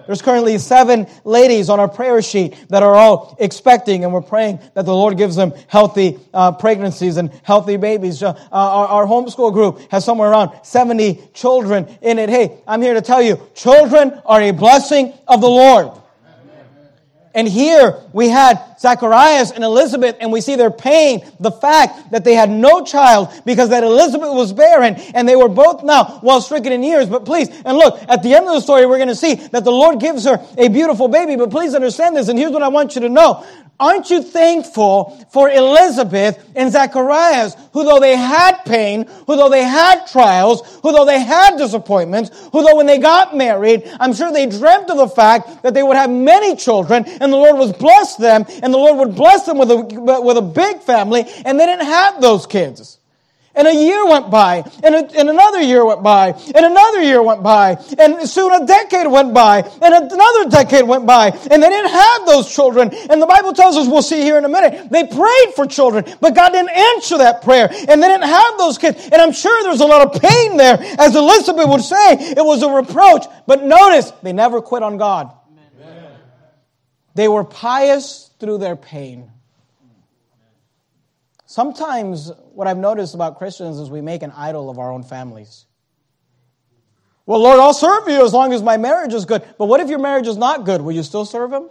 [0.06, 4.60] There's currently seven ladies on our prayer sheet that are all expecting, and we're praying
[4.74, 8.22] that the Lord gives them healthy uh, pregnancies and healthy babies.
[8.22, 12.30] Uh, our, our homeschool group has somewhere around 70 children in it.
[12.30, 15.92] Hey, I'm here to tell you, children are a blessing of the Lord.
[17.36, 22.24] And here we had Zacharias and Elizabeth, and we see their pain, the fact that
[22.24, 26.40] they had no child because that Elizabeth was barren, and they were both now well
[26.40, 27.08] stricken in years.
[27.08, 29.66] But please, and look, at the end of the story, we're going to see that
[29.66, 31.36] the Lord gives her a beautiful baby.
[31.36, 33.46] But please understand this, and here's what I want you to know.
[33.78, 39.64] Aren't you thankful for Elizabeth and Zacharias, who though they had pain, who though they
[39.64, 44.32] had trials, who though they had disappointments, who though when they got married, I'm sure
[44.32, 47.78] they dreamt of the fact that they would have many children and the Lord would
[47.78, 51.60] bless them and the Lord would bless them with a, with a big family and
[51.60, 53.00] they didn't have those kids.
[53.56, 57.24] And a year went by, and, a, and another year went by, and another year
[57.24, 61.70] went by, and soon a decade went by, and another decade went by, and they
[61.70, 62.90] didn't have those children.
[63.10, 66.04] And the Bible tells us, we'll see here in a minute, they prayed for children,
[66.20, 69.10] but God didn't answer that prayer, and they didn't have those kids.
[69.12, 72.62] And I'm sure there's a lot of pain there, as Elizabeth would say, it was
[72.62, 73.26] a reproach.
[73.48, 75.32] But notice, they never quit on God.
[75.80, 76.12] Amen.
[77.14, 79.32] They were pious through their pain.
[81.46, 85.66] Sometimes what I've noticed about Christians is we make an idol of our own families.
[87.26, 89.44] Well, Lord, I'll serve you as long as my marriage is good.
[89.58, 90.82] But what if your marriage is not good?
[90.82, 91.70] Will you still serve him?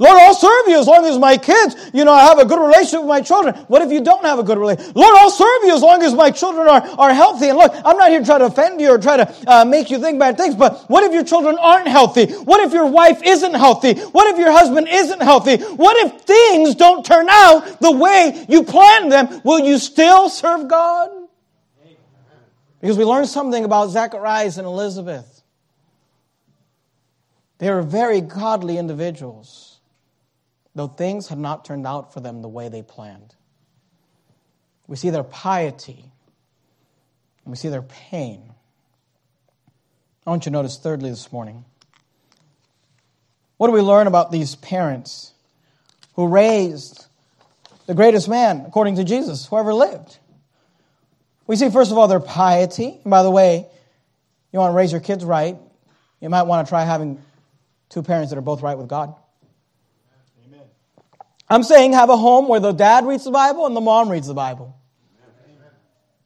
[0.00, 2.60] Lord, I'll serve you as long as my kids, you know, I have a good
[2.60, 3.56] relationship with my children.
[3.66, 4.94] What if you don't have a good relationship?
[4.94, 7.48] Lord, I'll serve you as long as my children are, are healthy.
[7.48, 9.90] And look, I'm not here to try to offend you or try to uh, make
[9.90, 12.26] you think bad things, but what if your children aren't healthy?
[12.26, 13.94] What if your wife isn't healthy?
[13.94, 15.56] What if your husband isn't healthy?
[15.56, 19.40] What if things don't turn out the way you planned them?
[19.42, 21.10] Will you still serve God?
[22.80, 25.42] Because we learned something about Zacharias and Elizabeth.
[27.58, 29.67] They were very godly individuals
[30.78, 33.34] though things had not turned out for them the way they planned.
[34.86, 36.12] We see their piety,
[37.44, 38.54] and we see their pain.
[40.24, 41.64] I want you to notice, thirdly, this morning,
[43.56, 45.32] what do we learn about these parents
[46.14, 47.06] who raised
[47.86, 50.18] the greatest man, according to Jesus, who ever lived?
[51.48, 53.00] We see, first of all, their piety.
[53.02, 53.66] And by the way,
[54.52, 55.56] you want to raise your kids right,
[56.20, 57.20] you might want to try having
[57.88, 59.16] two parents that are both right with God.
[61.50, 64.26] I'm saying have a home where the dad reads the Bible and the mom reads
[64.26, 64.76] the Bible.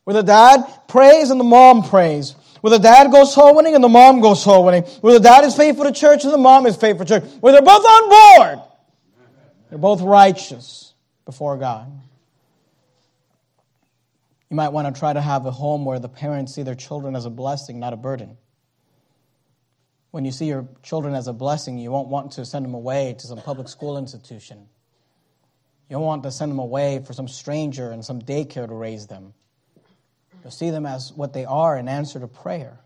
[0.04, 2.34] Where the dad prays and the mom prays.
[2.60, 4.82] Where the dad goes soul winning and the mom goes soul winning.
[5.00, 7.30] Where the dad is faithful to church and the mom is faithful to church.
[7.40, 8.68] Where they're both on board.
[9.68, 10.92] They're both righteous
[11.24, 11.90] before God.
[14.50, 17.16] You might want to try to have a home where the parents see their children
[17.16, 18.36] as a blessing, not a burden.
[20.10, 23.16] When you see your children as a blessing, you won't want to send them away
[23.18, 24.68] to some public school institution.
[25.92, 29.08] You don't want to send them away for some stranger and some daycare to raise
[29.08, 29.34] them.
[30.42, 32.78] You'll see them as what they are in answer to prayer.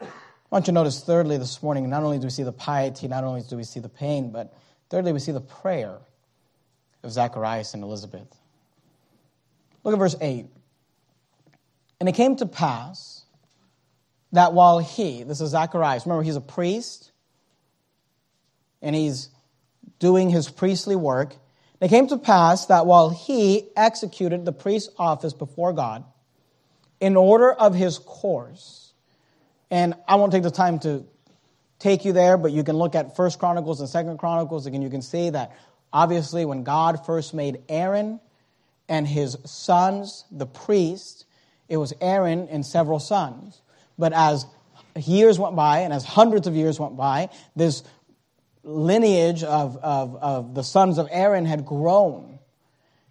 [0.00, 0.06] I
[0.50, 3.22] want you to notice, thirdly, this morning, not only do we see the piety, not
[3.22, 4.52] only do we see the pain, but
[4.90, 5.98] thirdly, we see the prayer
[7.04, 8.26] of Zacharias and Elizabeth.
[9.84, 10.46] Look at verse 8.
[12.00, 13.24] And it came to pass
[14.32, 17.12] that while he, this is Zacharias, remember he's a priest,
[18.82, 19.28] and he's
[20.00, 21.36] doing his priestly work,
[21.84, 26.02] it came to pass that while he executed the priest's office before God,
[26.98, 28.94] in order of his course,
[29.70, 31.04] and I won't take the time to
[31.78, 34.88] take you there, but you can look at First Chronicles and Second Chronicles, and you
[34.88, 35.52] can see that
[35.92, 38.18] obviously when God first made Aaron
[38.88, 41.26] and his sons the priests,
[41.68, 43.60] it was Aaron and several sons.
[43.98, 44.46] But as
[44.96, 47.82] years went by and as hundreds of years went by, this
[48.64, 52.38] lineage of, of, of the sons of Aaron had grown.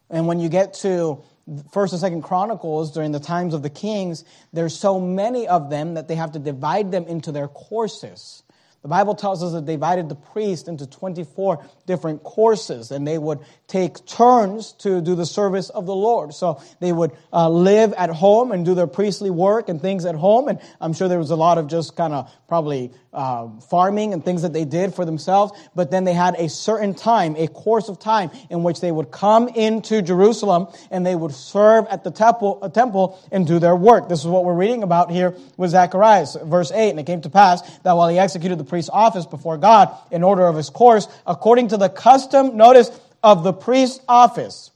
[0.09, 1.23] And when you get to
[1.71, 5.95] First and Second Chronicles during the times of the kings, there's so many of them
[5.95, 8.43] that they have to divide them into their courses.
[8.83, 13.17] The Bible tells us that they divided the priest into 24 different courses, and they
[13.17, 16.33] would take turns to do the service of the Lord.
[16.33, 20.15] So they would uh, live at home and do their priestly work and things at
[20.15, 20.49] home.
[20.49, 24.23] And I'm sure there was a lot of just kind of probably uh, farming and
[24.23, 25.53] things that they did for themselves.
[25.75, 29.11] But then they had a certain time, a course of time, in which they would
[29.11, 33.75] come into Jerusalem and they would serve at the temple, uh, temple and do their
[33.75, 34.09] work.
[34.09, 36.89] This is what we're reading about here with Zacharias, verse 8.
[36.89, 40.23] And it came to pass that while he executed the priest's office before God in
[40.23, 42.89] order of his course, according to the custom, notice,
[43.21, 44.71] of the priest's office.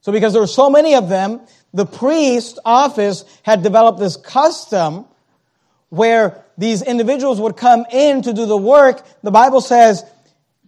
[0.00, 1.40] So because there were so many of them,
[1.72, 5.04] the priest's office had developed this custom
[5.90, 9.06] where these individuals would come in to do the work.
[9.22, 10.02] The Bible says,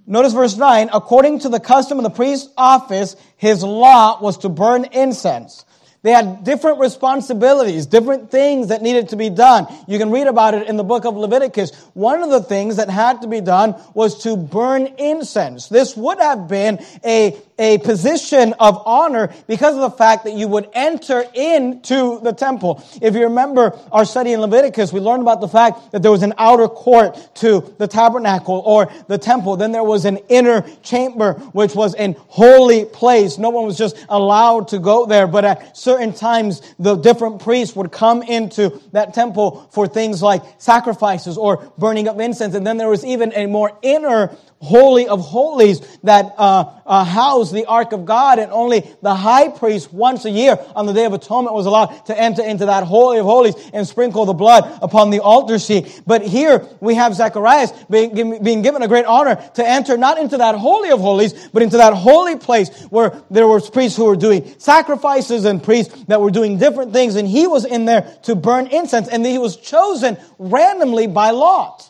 [0.07, 4.49] notice verse 9, according to the custom of the priest's office, his lot was to
[4.49, 5.65] burn incense.
[6.03, 9.67] They had different responsibilities, different things that needed to be done.
[9.87, 11.75] You can read about it in the book of Leviticus.
[11.93, 15.69] One of the things that had to be done was to burn incense.
[15.69, 20.49] This would have been a a position of honor because of the fact that you
[20.49, 22.83] would enter into the temple.
[23.01, 26.23] If you remember our study in Leviticus, we learned about the fact that there was
[26.23, 29.57] an outer court to the tabernacle or the temple.
[29.57, 33.39] Then there was an inner chamber, which was an holy place.
[33.39, 37.77] No one was just allowed to go there, but at certain times, the different priests
[37.77, 42.55] would come into that temple for things like sacrifices or burning of incense.
[42.55, 47.53] And then there was even a more inner holy of holies that uh, uh, housed
[47.55, 51.07] the ark of God, and only the high priest once a year on the day
[51.07, 54.79] of atonement was allowed to enter into that holy of holies and sprinkle the blood
[54.83, 56.03] upon the altar seat.
[56.07, 60.37] But here we have Zacharias being, being given a great honor to enter not into
[60.37, 64.17] that holy of holies, but into that holy place where there were priests who were
[64.17, 68.35] doing sacrifices and priests that were doing different things, and he was in there to
[68.35, 71.90] burn incense, and he was chosen randomly by Lot.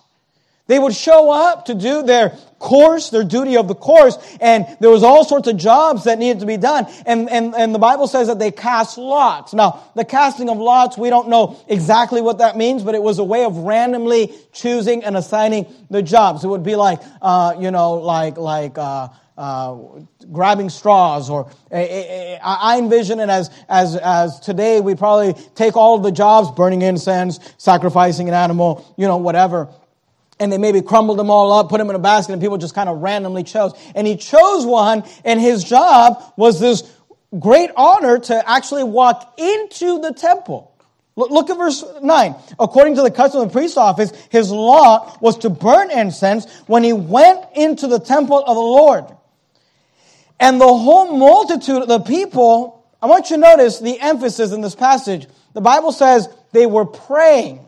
[0.70, 4.88] They would show up to do their course, their duty of the course, and there
[4.88, 6.87] was all sorts of jobs that needed to be done.
[7.06, 9.52] And, and, and the Bible says that they cast lots.
[9.52, 13.18] Now, the casting of lots, we don't know exactly what that means, but it was
[13.18, 16.44] a way of randomly choosing and assigning the jobs.
[16.44, 19.76] It would be like, uh, you know, like, like, uh, uh,
[20.30, 26.04] grabbing straws, or I envision it as, as, as today we probably take all of
[26.04, 29.68] the jobs, burning incense, sacrificing an animal, you know, whatever
[30.40, 32.74] and they maybe crumbled them all up, put them in a basket, and people just
[32.74, 33.72] kind of randomly chose.
[33.94, 36.90] And he chose one, and his job was this
[37.38, 40.66] great honor to actually walk into the temple.
[41.14, 42.35] Look at verse 9.
[42.59, 46.83] According to the custom of the priest's office, his law was to burn incense when
[46.83, 49.05] he went into the temple of the Lord.
[50.38, 54.62] And the whole multitude of the people, I want you to notice the emphasis in
[54.62, 55.26] this passage.
[55.53, 57.66] The Bible says they were praying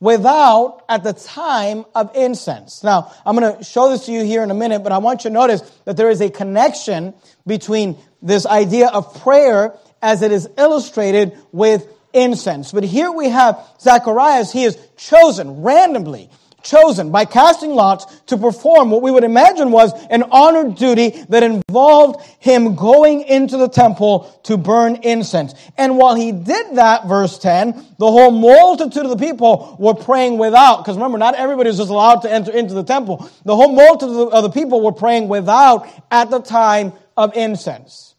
[0.00, 2.82] without at the time of incense.
[2.82, 5.24] Now, I'm going to show this to you here in a minute, but I want
[5.24, 7.14] you to notice that there is a connection
[7.46, 12.72] between this idea of prayer as it is illustrated with incense.
[12.72, 16.30] But here we have Zacharias, he is chosen randomly
[16.62, 21.42] chosen by casting lots to perform what we would imagine was an honored duty that
[21.42, 25.54] involved him going into the temple to burn incense.
[25.76, 30.38] And while he did that, verse 10, the whole multitude of the people were praying
[30.38, 30.78] without.
[30.78, 33.28] Because remember, not everybody was just allowed to enter into the temple.
[33.44, 38.14] The whole multitude of the people were praying without at the time of incense.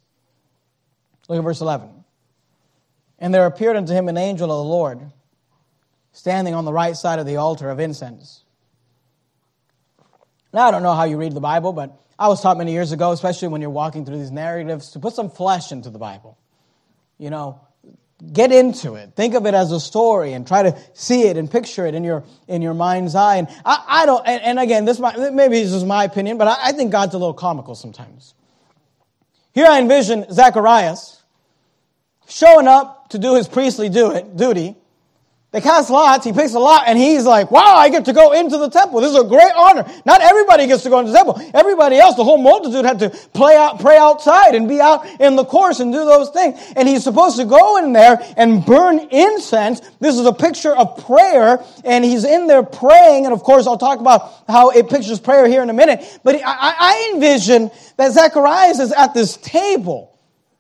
[1.28, 1.90] Look at verse 11.
[3.20, 5.12] And there appeared unto him an angel of the Lord
[6.12, 8.44] standing on the right side of the altar of incense.
[10.54, 12.92] Now, I don't know how you read the Bible, but I was taught many years
[12.92, 16.38] ago, especially when you're walking through these narratives, to put some flesh into the Bible.
[17.18, 17.62] You know,
[18.34, 19.14] get into it.
[19.16, 22.04] Think of it as a story and try to see it and picture it in
[22.04, 23.38] your, in your mind's eye.
[23.38, 26.48] And I, I don't, and, and, again, this might, maybe this is my opinion, but
[26.48, 28.34] I, I think God's a little comical sometimes.
[29.54, 31.24] Here I envision Zacharias
[32.28, 34.76] showing up to do his priestly do it, duty,
[35.52, 38.32] they cast lots, he picks a lot, and he's like, wow, I get to go
[38.32, 39.02] into the temple.
[39.02, 39.86] This is a great honor.
[40.06, 41.42] Not everybody gets to go into the temple.
[41.54, 45.36] Everybody else, the whole multitude had to play out, pray outside and be out in
[45.36, 46.58] the course and do those things.
[46.78, 49.82] And he's supposed to go in there and burn incense.
[50.00, 53.26] This is a picture of prayer, and he's in there praying.
[53.26, 56.20] And of course, I'll talk about how it pictures prayer here in a minute.
[56.24, 60.11] But I, I envision that Zacharias is at this table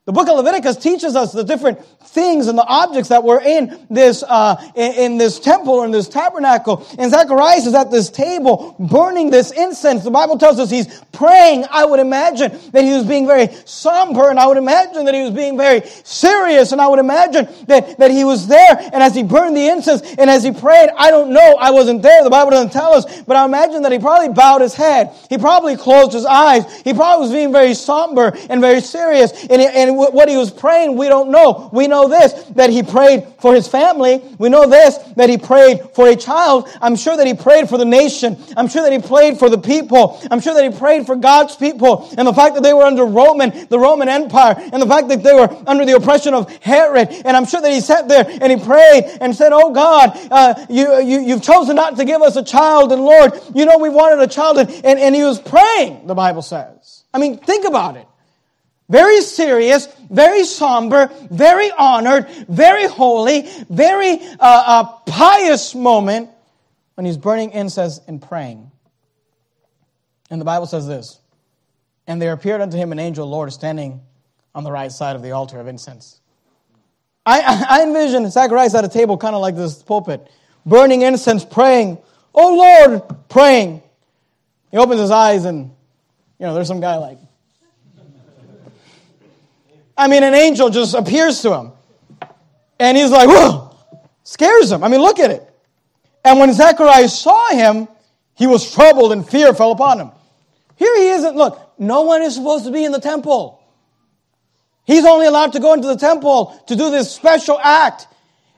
[0.07, 3.85] The book of Leviticus teaches us the different things and the objects that were in
[3.91, 6.83] this, uh, in, in, this temple or in this tabernacle.
[6.97, 10.03] And Zacharias is at this table burning this incense.
[10.03, 11.65] The Bible tells us he's praying.
[11.69, 15.21] I would imagine that he was being very somber and I would imagine that he
[15.21, 19.13] was being very serious and I would imagine that, that he was there and as
[19.13, 22.23] he burned the incense and as he prayed, I don't know, I wasn't there.
[22.23, 25.11] The Bible doesn't tell us, but I imagine that he probably bowed his head.
[25.29, 26.81] He probably closed his eyes.
[26.81, 29.31] He probably was being very somber and very serious.
[29.45, 31.69] And, and what he was praying, we don't know.
[31.71, 34.21] We know this, that he prayed for his family.
[34.37, 36.69] We know this, that he prayed for a child.
[36.81, 38.37] I'm sure that he prayed for the nation.
[38.55, 40.21] I'm sure that he prayed for the people.
[40.29, 42.09] I'm sure that he prayed for God's people.
[42.17, 45.23] And the fact that they were under Roman, the Roman Empire, and the fact that
[45.23, 47.09] they were under the oppression of Herod.
[47.25, 50.65] And I'm sure that he sat there and he prayed and said, Oh God, uh,
[50.69, 52.91] you, you, you've chosen not to give us a child.
[52.91, 54.57] And Lord, you know we wanted a child.
[54.57, 57.03] And, and, and he was praying, the Bible says.
[57.13, 58.07] I mean, think about it.
[58.91, 66.29] Very serious, very somber, very honored, very holy, very uh, uh, pious moment
[66.95, 68.69] when he's burning incense and praying.
[70.29, 71.21] And the Bible says this
[72.05, 74.01] And there appeared unto him an angel, Lord, standing
[74.53, 76.19] on the right side of the altar of incense.
[77.25, 80.29] I, I envision Zacharias at a table, kind of like this pulpit,
[80.65, 81.97] burning incense, praying,
[82.35, 82.55] Oh
[82.89, 83.83] Lord, praying.
[84.69, 85.71] He opens his eyes and,
[86.39, 87.19] you know, there's some guy like,
[90.01, 91.71] I mean, an angel just appears to him.
[92.79, 93.77] And he's like, whoa,
[94.23, 94.83] scares him.
[94.83, 95.47] I mean, look at it.
[96.25, 97.87] And when Zacharias saw him,
[98.33, 100.09] he was troubled and fear fell upon him.
[100.77, 101.35] Here he isn't.
[101.35, 103.63] Look, no one is supposed to be in the temple.
[104.85, 108.07] He's only allowed to go into the temple to do this special act.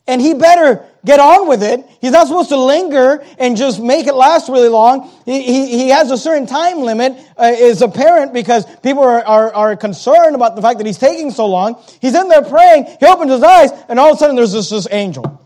[0.07, 1.85] And he better get on with it.
[2.01, 5.09] He's not supposed to linger and just make it last really long.
[5.25, 9.53] He, he, he has a certain time limit, uh, is apparent because people are, are,
[9.53, 11.81] are concerned about the fact that he's taking so long.
[12.01, 14.69] He's in there praying, he opens his eyes, and all of a sudden there's this,
[14.69, 15.39] this angel.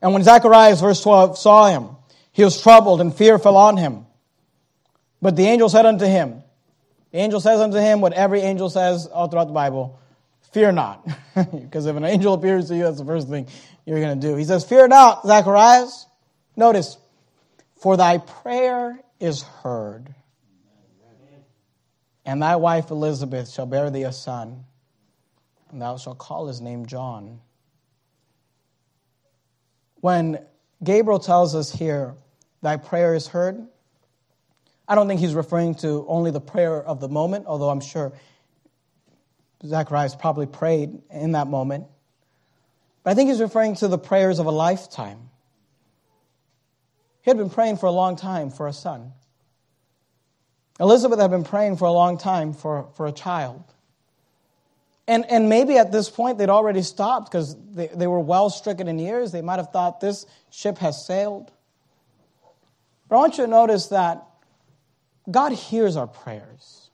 [0.00, 1.96] And when Zacharias, verse 12, saw him,
[2.32, 4.06] he was troubled and fear fell on him.
[5.22, 6.42] But the angel said unto him,
[7.10, 9.98] the angel says unto him what every angel says all throughout the Bible,
[10.56, 11.06] fear not.
[11.34, 13.46] because if an angel appears to you, that's the first thing
[13.84, 14.36] you're going to do.
[14.36, 16.06] He says, Fear not, Zacharias.
[16.56, 16.96] Notice,
[17.78, 20.14] for thy prayer is heard,
[22.24, 24.64] and thy wife Elizabeth shall bear thee a son,
[25.70, 27.40] and thou shalt call his name John.
[29.96, 30.38] When
[30.82, 32.14] Gabriel tells us here,
[32.62, 33.62] thy prayer is heard,
[34.88, 38.14] I don't think he's referring to only the prayer of the moment, although I'm sure
[39.64, 41.86] Zacharias probably prayed in that moment.
[43.02, 45.30] But I think he's referring to the prayers of a lifetime.
[47.22, 49.12] He had been praying for a long time for a son.
[50.78, 53.64] Elizabeth had been praying for a long time for, for a child.
[55.08, 58.88] And, and maybe at this point they'd already stopped because they, they were well stricken
[58.88, 59.32] in years.
[59.32, 61.50] They might have thought this ship has sailed.
[63.08, 64.24] But I want you to notice that
[65.30, 66.85] God hears our prayers.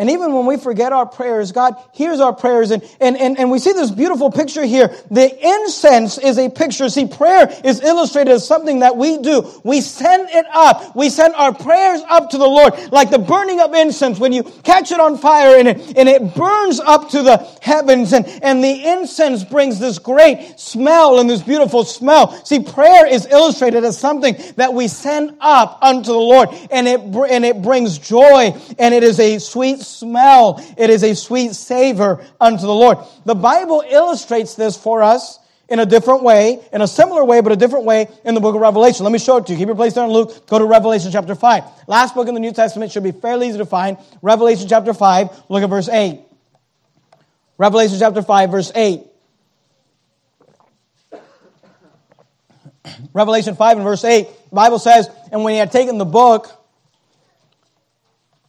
[0.00, 2.70] And even when we forget our prayers, God hears our prayers.
[2.70, 4.88] And, and, and, and we see this beautiful picture here.
[5.10, 6.88] The incense is a picture.
[6.88, 9.60] See, prayer is illustrated as something that we do.
[9.62, 10.96] We send it up.
[10.96, 12.90] We send our prayers up to the Lord.
[12.90, 16.34] Like the burning of incense when you catch it on fire and it, and it
[16.34, 18.14] burns up to the heavens.
[18.14, 22.42] And, and the incense brings this great smell and this beautiful smell.
[22.46, 26.48] See, prayer is illustrated as something that we send up unto the Lord.
[26.70, 30.64] And it, and it brings joy and it is a sweet smell.
[30.76, 32.98] It is a sweet savor unto the Lord.
[33.24, 35.38] The Bible illustrates this for us
[35.68, 38.54] in a different way, in a similar way, but a different way in the book
[38.54, 39.04] of Revelation.
[39.04, 39.58] Let me show it to you.
[39.58, 40.46] Keep your place there in Luke.
[40.48, 41.64] Go to Revelation chapter 5.
[41.86, 43.96] Last book in the New Testament should be fairly easy to find.
[44.20, 46.20] Revelation chapter 5, look at verse 8.
[47.56, 49.02] Revelation chapter 5, verse 8.
[53.12, 56.48] Revelation 5 and verse 8, the Bible says, And when he had taken the book,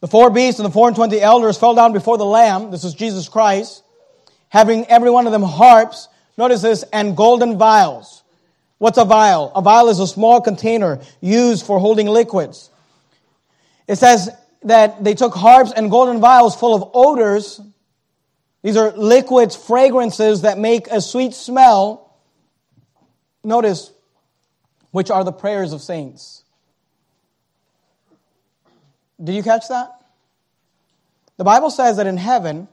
[0.02, 2.72] the four beasts and the four and twenty elders fell down before the Lamb.
[2.72, 3.84] This is Jesus Christ.
[4.48, 6.08] Having every one of them harps.
[6.36, 8.24] Notice this, and golden vials.
[8.78, 9.52] What's a vial?
[9.54, 12.68] A vial is a small container used for holding liquids.
[13.86, 14.28] It says
[14.64, 17.60] that they took harps and golden vials full of odors.
[18.62, 22.16] These are liquids, fragrances that make a sweet smell.
[23.44, 23.92] Notice,
[24.90, 26.41] which are the prayers of saints.
[29.22, 29.90] Did you catch that?
[31.36, 32.68] The Bible says that in heaven,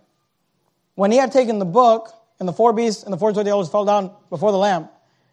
[0.96, 3.86] when he had taken the book, and the four beasts and the four elders fell
[3.86, 4.88] down before the Lamb,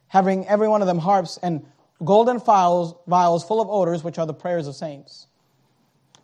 [0.08, 1.64] having every one of them harps and
[2.04, 5.26] golden vials, vials full of odors, which are the prayers of saints.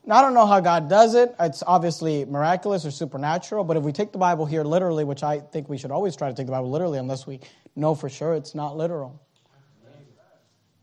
[0.05, 1.32] Now, I don't know how God does it.
[1.38, 5.38] It's obviously miraculous or supernatural, but if we take the Bible here literally, which I
[5.38, 7.38] think we should always try to take the Bible literally unless we
[7.76, 9.20] know for sure it's not literal.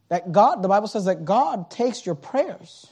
[0.08, 2.88] That God, the Bible says that God takes your prayers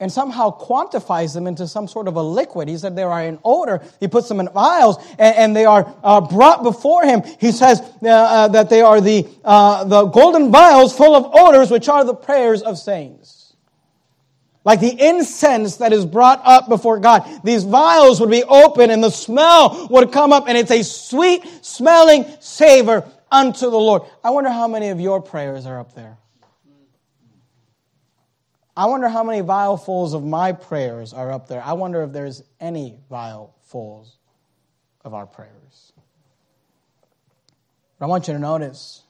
[0.00, 2.68] and somehow quantifies them into some sort of a liquid.
[2.68, 3.82] He said they are in odor.
[4.00, 7.22] He puts them in vials and, and they are uh, brought before him.
[7.38, 11.70] He says uh, uh, that they are the, uh, the golden vials full of odors,
[11.70, 13.54] which are the prayers of saints.
[14.64, 17.24] Like the incense that is brought up before God.
[17.44, 21.44] These vials would be open and the smell would come up and it's a sweet
[21.62, 24.02] smelling savor unto the Lord.
[24.24, 26.16] I wonder how many of your prayers are up there.
[28.80, 31.62] I wonder how many vialfuls of my prayers are up there.
[31.62, 34.12] I wonder if there's any vialfuls
[35.04, 35.92] of our prayers.
[37.98, 39.02] But I want you to notice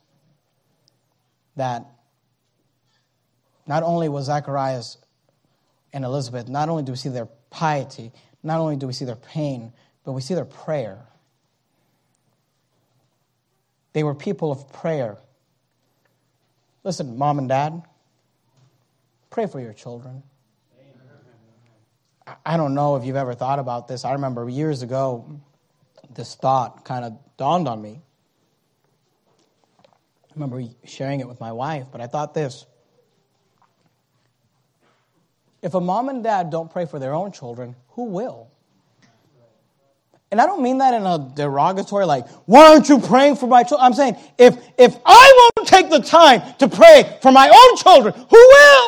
[1.54, 1.86] that
[3.64, 4.98] not only was Zacharias
[5.92, 8.10] and Elizabeth, not only do we see their piety,
[8.42, 10.98] not only do we see their pain, but we see their prayer.
[13.92, 15.16] They were people of prayer.
[16.82, 17.84] Listen, mom and dad,
[19.30, 20.22] pray for your children.
[22.44, 24.04] I don't know if you've ever thought about this.
[24.04, 25.40] I remember years ago,
[26.14, 28.02] this thought kind of dawned on me.
[29.84, 32.66] I remember sharing it with my wife, but I thought this
[35.62, 38.50] if a mom and dad don't pray for their own children, who will?
[40.30, 43.64] And I don't mean that in a derogatory, like, why aren't you praying for my
[43.64, 43.84] children?
[43.84, 48.14] I'm saying, if, if I won't take the time to pray for my own children,
[48.14, 48.79] who will?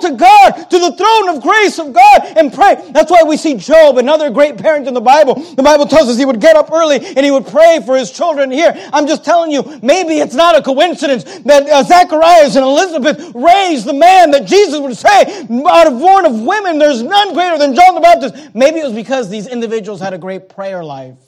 [0.00, 2.90] To God, to the throne of grace of God and pray?
[2.90, 5.34] That's why we see Job, another great parent in the Bible.
[5.34, 8.10] The Bible tells us he would get up early and he would pray for his
[8.10, 8.72] children here.
[8.92, 13.86] I'm just telling you, maybe it's not a coincidence that uh, Zacharias and Elizabeth raised
[13.86, 17.74] the man that Jesus would say, out of born of women, there's none greater than
[17.74, 18.54] John the Baptist.
[18.54, 21.25] Maybe it was because these individuals had a great prayer life.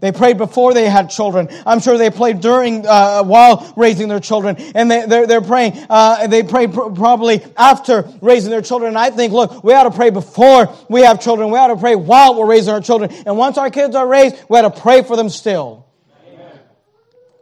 [0.00, 1.48] They prayed before they had children.
[1.66, 4.56] I'm sure they prayed during, uh, while raising their children.
[4.74, 8.88] And they, they're, they're praying, uh, they pray pr- probably after raising their children.
[8.88, 11.50] And I think, look, we ought to pray before we have children.
[11.50, 13.12] We ought to pray while we're raising our children.
[13.26, 15.89] And once our kids are raised, we ought to pray for them still.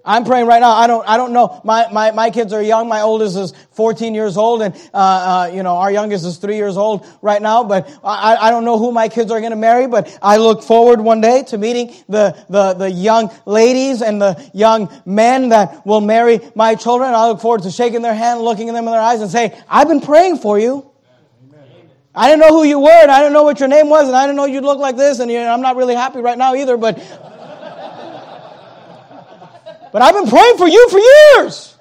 [0.08, 0.70] I'm praying right now.
[0.70, 1.60] I don't, I don't know.
[1.64, 2.88] My, my, my kids are young.
[2.88, 6.56] My oldest is 14 years old and, uh, uh, you know, our youngest is three
[6.56, 9.56] years old right now, but I, I don't know who my kids are going to
[9.56, 14.20] marry, but I look forward one day to meeting the, the, the young ladies and
[14.20, 17.12] the young men that will marry my children.
[17.12, 19.60] I look forward to shaking their hand, looking at them in their eyes and say,
[19.68, 20.90] I've been praying for you.
[22.14, 24.16] I didn't know who you were, and I didn't know what your name was, and
[24.16, 26.78] I didn't know you'd look like this, and I'm not really happy right now either,
[26.78, 26.98] but
[29.92, 31.74] but I've been praying for you for years.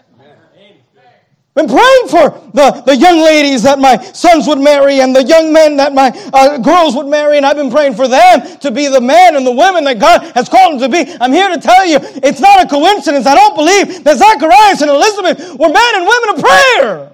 [1.57, 5.51] Been praying for the, the young ladies that my sons would marry and the young
[5.51, 8.87] men that my uh, girls would marry, and I've been praying for them to be
[8.87, 11.17] the men and the women that God has called them to be.
[11.19, 13.25] I'm here to tell you, it's not a coincidence.
[13.25, 17.11] I don't believe that Zacharias and Elizabeth were men and women of prayer.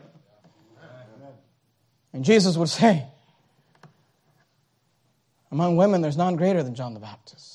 [2.11, 3.05] And Jesus would say,
[5.53, 7.52] Among women, there's none greater than John the Baptist.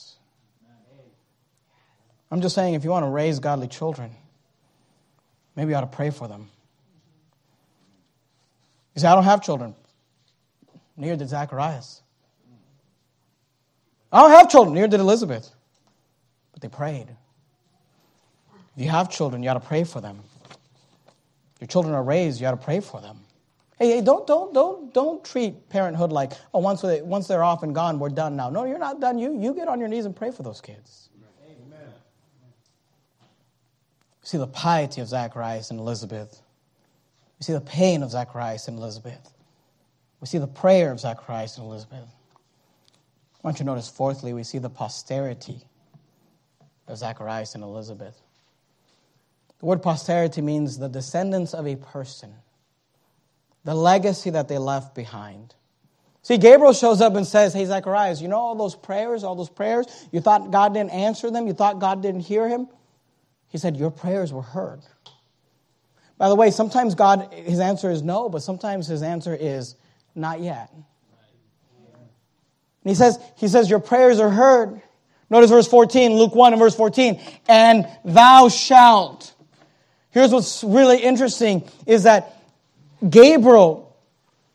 [2.30, 4.10] I'm just saying, if you want to raise godly children,
[5.56, 6.48] maybe you ought to pray for them.
[8.94, 9.74] You say, I don't have children.
[10.96, 12.02] Neither did Zacharias.
[14.12, 14.74] I don't have children.
[14.74, 15.50] Neither did Elizabeth.
[16.52, 17.08] But they prayed.
[18.76, 20.20] If you have children, you ought to pray for them.
[21.60, 23.18] Your children are raised, you ought to pray for them.
[23.78, 27.62] Hey, hey, don't, don't, don't, don't treat parenthood like, oh, once, they, once they're off
[27.62, 28.50] and gone, we're done now.
[28.50, 29.18] No, you're not done.
[29.18, 31.08] You, you get on your knees and pray for those kids.
[34.28, 36.42] See the piety of Zacharias and Elizabeth.
[37.38, 39.32] We see the pain of Zacharias and Elizabeth.
[40.20, 42.04] We see the prayer of Zacharias and Elizabeth.
[42.04, 45.62] I want you to notice, fourthly, we see the posterity
[46.88, 48.20] of Zacharias and Elizabeth.
[49.60, 52.34] The word posterity means the descendants of a person,
[53.64, 55.54] the legacy that they left behind.
[56.20, 59.48] See, Gabriel shows up and says, Hey, Zacharias, you know all those prayers, all those
[59.48, 59.86] prayers?
[60.12, 61.46] You thought God didn't answer them?
[61.46, 62.68] You thought God didn't hear him?
[63.48, 64.80] He said, Your prayers were heard.
[66.16, 69.76] By the way, sometimes God, his answer is no, but sometimes his answer is
[70.14, 70.70] not yet.
[70.72, 70.84] And
[72.84, 74.82] he says, he says, Your prayers are heard.
[75.30, 77.20] Notice verse 14, Luke 1 and verse 14.
[77.48, 79.34] And thou shalt.
[80.10, 82.42] Here's what's really interesting is that
[83.08, 83.96] Gabriel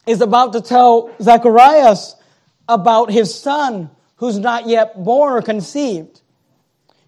[0.05, 2.15] is about to tell Zacharias
[2.67, 6.21] about his son who's not yet born or conceived.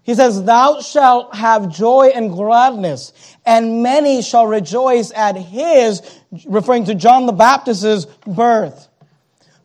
[0.06, 3.12] He says, Thou shalt have joy and gladness,
[3.44, 6.00] and many shall rejoice at his,
[6.46, 8.86] referring to John the Baptist's birth.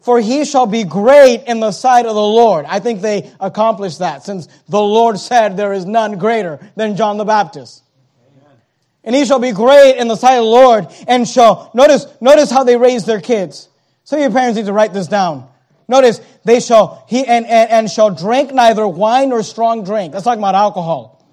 [0.01, 2.65] For he shall be great in the sight of the Lord.
[2.67, 7.17] I think they accomplished that since the Lord said there is none greater than John
[7.17, 7.83] the Baptist.
[8.25, 8.57] Amen.
[9.03, 12.49] And he shall be great in the sight of the Lord and shall, notice, notice
[12.49, 13.69] how they raise their kids.
[14.05, 15.47] Some of your parents need to write this down.
[15.87, 20.13] Notice, they shall, he, and, and, and shall drink neither wine nor strong drink.
[20.13, 21.25] That's talking about alcohol.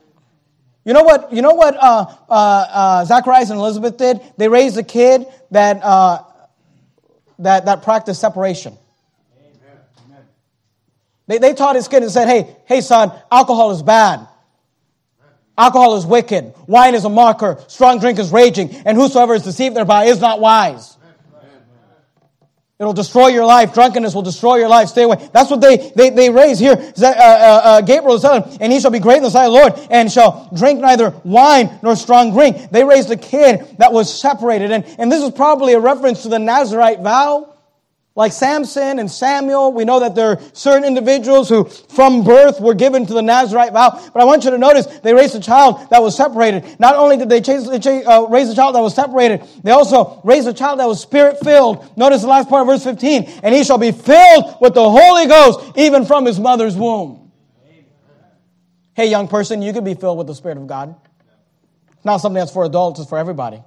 [0.84, 4.20] You know what, you know what, uh, uh, uh, Zacharias and Elizabeth did?
[4.36, 6.22] They raised a kid that, uh,
[7.38, 8.76] that, that practiced separation.
[11.26, 14.26] They, they taught his kid and said, hey, hey son, alcohol is bad.
[15.58, 16.54] Alcohol is wicked.
[16.66, 17.62] Wine is a mocker.
[17.66, 18.70] Strong drink is raging.
[18.86, 20.96] And whosoever is deceived thereby is not wise.
[22.80, 23.74] It'll destroy your life.
[23.74, 24.88] Drunkenness will destroy your life.
[24.88, 25.28] Stay away.
[25.32, 26.74] That's what they, they, they raise here.
[26.74, 29.52] Uh, uh, uh, Gabriel is telling and he shall be great in the sight of
[29.52, 32.70] the Lord, and shall drink neither wine nor strong drink.
[32.70, 34.70] They raised a kid that was separated.
[34.70, 37.52] And, and this is probably a reference to the Nazarite vow.
[38.18, 42.74] Like Samson and Samuel, we know that there are certain individuals who from birth were
[42.74, 43.90] given to the Nazarite vow.
[44.12, 46.80] But I want you to notice they raised a child that was separated.
[46.80, 50.48] Not only did they chase, uh, raise a child that was separated, they also raised
[50.48, 51.96] a child that was spirit filled.
[51.96, 53.22] Notice the last part of verse 15.
[53.44, 57.30] And he shall be filled with the Holy Ghost even from his mother's womb.
[58.94, 60.96] Hey, young person, you can be filled with the Spirit of God.
[61.92, 63.62] It's not something that's for adults, it's for everybody.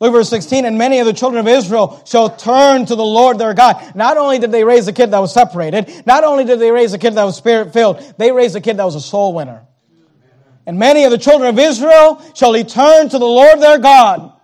[0.00, 0.64] Look verse 16.
[0.64, 3.94] And many of the children of Israel shall turn to the Lord their God.
[3.96, 6.92] Not only did they raise a kid that was separated, not only did they raise
[6.92, 9.66] a kid that was spirit filled, they raised a kid that was a soul winner.
[10.66, 14.37] And many of the children of Israel shall turn to the Lord their God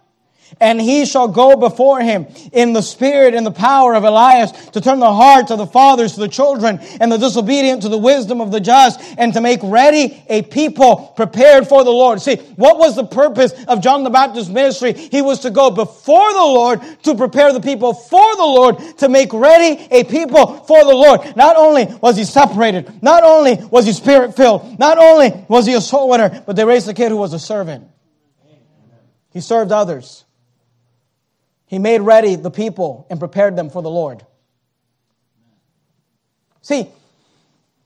[0.60, 4.80] and he shall go before him in the spirit and the power of Elias to
[4.80, 8.40] turn the hearts of the fathers to the children and the disobedient to the wisdom
[8.40, 12.20] of the just and to make ready a people prepared for the Lord.
[12.20, 14.92] See, what was the purpose of John the Baptist's ministry?
[14.92, 19.08] He was to go before the Lord to prepare the people for the Lord to
[19.08, 21.36] make ready a people for the Lord.
[21.36, 25.74] Not only was he separated, not only was he spirit filled, not only was he
[25.74, 27.88] a soul winner, but they raised a kid who was a servant.
[29.32, 30.24] He served others.
[31.66, 34.24] He made ready the people and prepared them for the Lord.
[36.62, 36.88] See,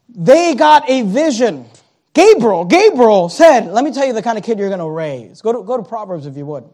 [0.09, 1.66] they got a vision.
[2.14, 5.41] Gabriel, Gabriel said, Let me tell you the kind of kid you're going to raise.
[5.43, 6.64] Go to, go to Proverbs if you would.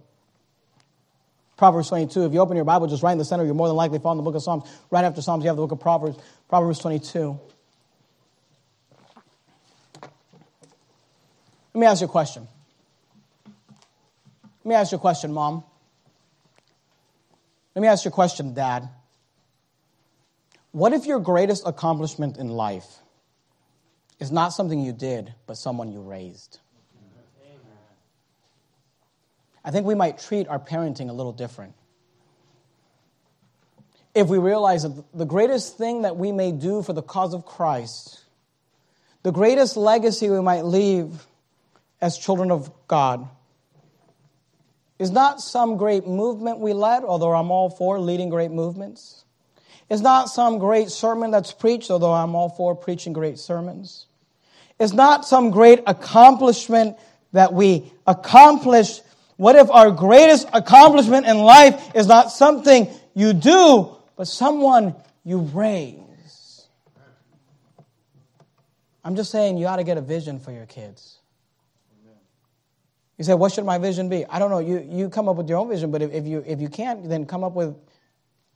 [1.56, 2.26] Proverbs 22.
[2.26, 4.18] If you open your Bible, just right in the center, you're more than likely found
[4.18, 4.68] the book of Psalms.
[4.90, 6.18] Right after Psalms, you have the book of Proverbs.
[6.48, 7.38] Proverbs 22.
[11.74, 12.46] Let me ask you a question.
[14.64, 15.64] Let me ask you a question, Mom.
[17.74, 18.88] Let me ask you a question, Dad.
[20.70, 22.98] What if your greatest accomplishment in life
[24.20, 26.60] is not something you did, but someone you raised?
[29.64, 31.74] I think we might treat our parenting a little different.
[34.14, 37.44] If we realize that the greatest thing that we may do for the cause of
[37.44, 38.22] Christ,
[39.22, 41.26] the greatest legacy we might leave
[42.00, 43.28] as children of God,
[44.98, 49.24] is not some great movement we led, although I'm all for leading great movements.
[49.90, 54.06] It's not some great sermon that's preached, although I'm all for preaching great sermons.
[54.78, 56.96] It's not some great accomplishment
[57.32, 59.00] that we accomplish.
[59.36, 65.40] What if our greatest accomplishment in life is not something you do, but someone you
[65.40, 66.66] raise?
[69.04, 71.18] I'm just saying you ought to get a vision for your kids.
[73.16, 74.26] You say, what should my vision be?
[74.26, 74.58] I don't know.
[74.58, 77.08] You, you come up with your own vision, but if, if, you, if you can't,
[77.08, 77.76] then come up with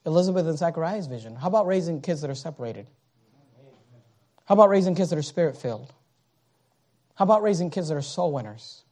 [0.04, 1.36] Elizabeth and Zachariah's vision.
[1.36, 2.88] How about raising kids that are separated?
[4.46, 5.92] How about raising kids that are spirit filled?
[7.14, 8.82] How about raising kids that are soul winners?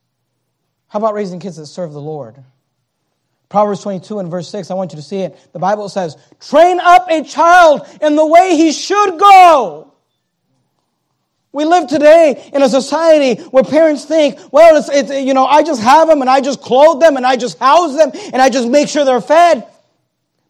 [0.89, 2.43] How about raising kids that serve the Lord?
[3.49, 5.39] Proverbs 22 and verse 6, I want you to see it.
[5.53, 9.95] The Bible says, train up a child in the way he should go.
[11.57, 15.63] We live today in a society where parents think, well, it's, it's, you know, I
[15.63, 18.51] just have them and I just clothe them and I just house them and I
[18.51, 19.67] just make sure they're fed.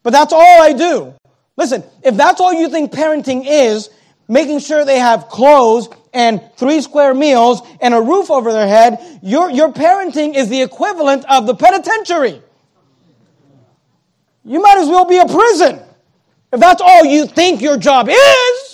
[0.03, 1.15] But that's all I do.
[1.57, 3.89] Listen, if that's all you think parenting is,
[4.27, 9.21] making sure they have clothes and three square meals and a roof over their head,
[9.23, 12.43] your, your parenting is the equivalent of the penitentiary.
[14.45, 15.79] You might as well be a prison
[16.53, 18.66] if that's all you think your job is.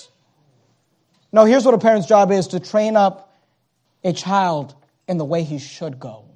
[1.33, 3.35] No, here's what a parent's job is to train up
[4.05, 4.75] a child
[5.09, 6.27] in the way he should go.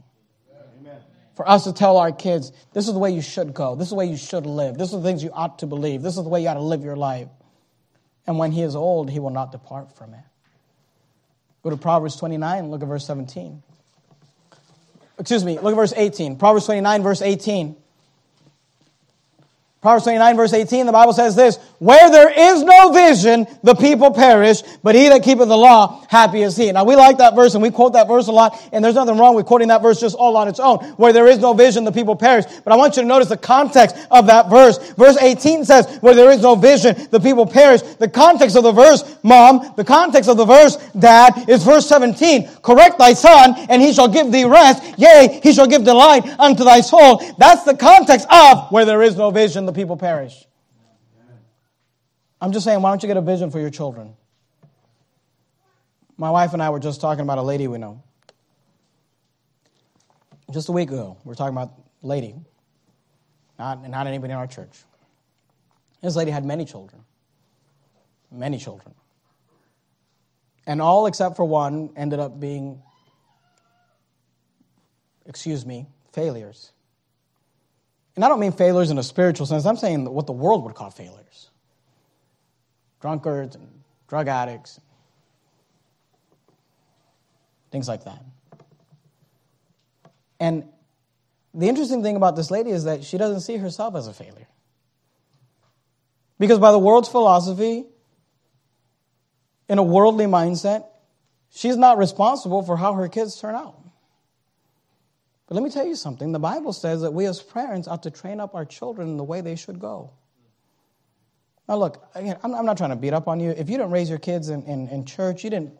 [1.34, 3.74] For us to tell our kids, this is the way you should go.
[3.74, 4.78] This is the way you should live.
[4.78, 6.01] This is the things you ought to believe.
[6.01, 7.28] This is the way you ought to live your life.
[8.26, 10.20] And when he is old, he will not depart from it.
[11.62, 13.62] Go to Proverbs 29, look at verse 17.
[15.18, 16.36] Excuse me, look at verse 18.
[16.36, 17.76] Proverbs 29, verse 18.
[19.87, 24.11] Proverbs 29, verse 18, the Bible says this Where there is no vision, the people
[24.11, 26.72] perish, but he that keepeth the law, happy is he.
[26.72, 29.16] Now, we like that verse and we quote that verse a lot, and there's nothing
[29.16, 30.78] wrong with quoting that verse just all on its own.
[30.97, 32.47] Where there is no vision, the people perish.
[32.64, 34.76] But I want you to notice the context of that verse.
[34.95, 37.82] Verse 18 says, Where there is no vision, the people perish.
[37.82, 42.49] The context of the verse, mom, the context of the verse, dad, is verse 17.
[42.61, 44.82] Correct thy son, and he shall give thee rest.
[44.99, 47.22] Yea, he shall give delight unto thy soul.
[47.39, 50.47] That's the context of where there is no vision, the people perish.
[52.41, 54.14] I'm just saying, why don't you get a vision for your children?
[56.18, 58.03] My wife and I were just talking about a lady we know.
[60.53, 61.72] Just a week ago, we were talking about
[62.03, 62.35] lady,
[63.59, 64.85] not, not anybody in our church.
[66.03, 67.03] This lady had many children,
[68.31, 68.95] many children.
[70.66, 72.83] And all except for one ended up being,
[75.27, 76.72] excuse me, failures.
[78.17, 80.75] And I don't mean failures in a spiritual sense, I'm saying what the world would
[80.75, 81.51] call failures
[83.01, 83.69] drunkards and
[84.09, 84.81] drug addicts,
[87.71, 88.25] things like that.
[90.41, 90.64] And
[91.55, 94.49] the interesting thing about this lady is that she doesn't see herself as a failure.
[96.39, 97.85] Because by the world's philosophy,
[99.69, 100.87] in a worldly mindset,
[101.51, 103.79] she's not responsible for how her kids turn out.
[105.47, 106.32] But let me tell you something.
[106.32, 109.24] The Bible says that we as parents ought to train up our children in the
[109.24, 110.11] way they should go.
[111.68, 113.51] Now, look, I'm, not trying to beat up on you.
[113.51, 115.72] If you didn't raise your kids in, in, in church, you didn't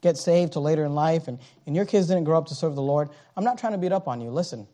[0.00, 2.74] get saved till later in life, and, and your kids didn't grow up to serve
[2.74, 4.30] the Lord, I'm not trying to beat up on you.
[4.30, 4.66] Listen,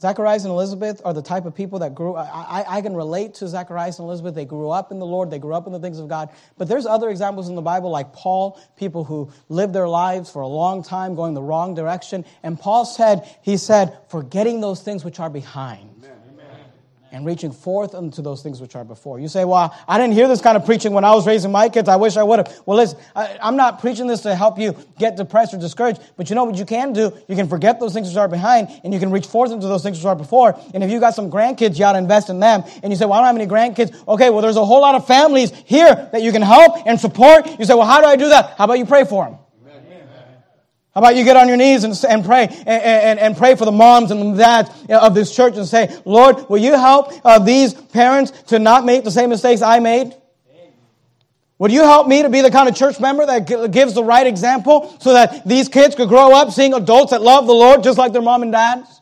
[0.00, 2.16] Zacharias and Elizabeth are the type of people that grew.
[2.16, 4.34] I, I, can relate to Zacharias and Elizabeth.
[4.34, 5.30] They grew up in the Lord.
[5.30, 6.28] They grew up in the things of God.
[6.58, 10.42] But there's other examples in the Bible, like Paul, people who lived their lives for
[10.42, 12.26] a long time, going the wrong direction.
[12.42, 15.88] And Paul said, he said, forgetting those things which are behind.
[16.04, 16.15] Amen
[17.16, 19.18] and reaching forth unto those things which are before.
[19.18, 21.70] You say, well, I didn't hear this kind of preaching when I was raising my
[21.70, 21.88] kids.
[21.88, 22.60] I wish I would have.
[22.66, 26.28] Well, listen, I, am not preaching this to help you get depressed or discouraged, but
[26.28, 27.16] you know what you can do?
[27.26, 29.82] You can forget those things which are behind and you can reach forth into those
[29.82, 30.60] things which are before.
[30.74, 32.64] And if you got some grandkids, you ought to invest in them.
[32.82, 34.06] And you say, well, I don't have any grandkids.
[34.06, 37.46] Okay, well, there's a whole lot of families here that you can help and support.
[37.58, 38.58] You say, well, how do I do that?
[38.58, 39.38] How about you pray for them?
[40.96, 43.66] How about you get on your knees and, and pray and, and, and, pray for
[43.66, 47.74] the moms and dads of this church and say, Lord, will you help uh, these
[47.74, 50.14] parents to not make the same mistakes I made?
[51.58, 54.26] Would you help me to be the kind of church member that gives the right
[54.26, 57.98] example so that these kids could grow up seeing adults that love the Lord just
[57.98, 58.95] like their mom and dads?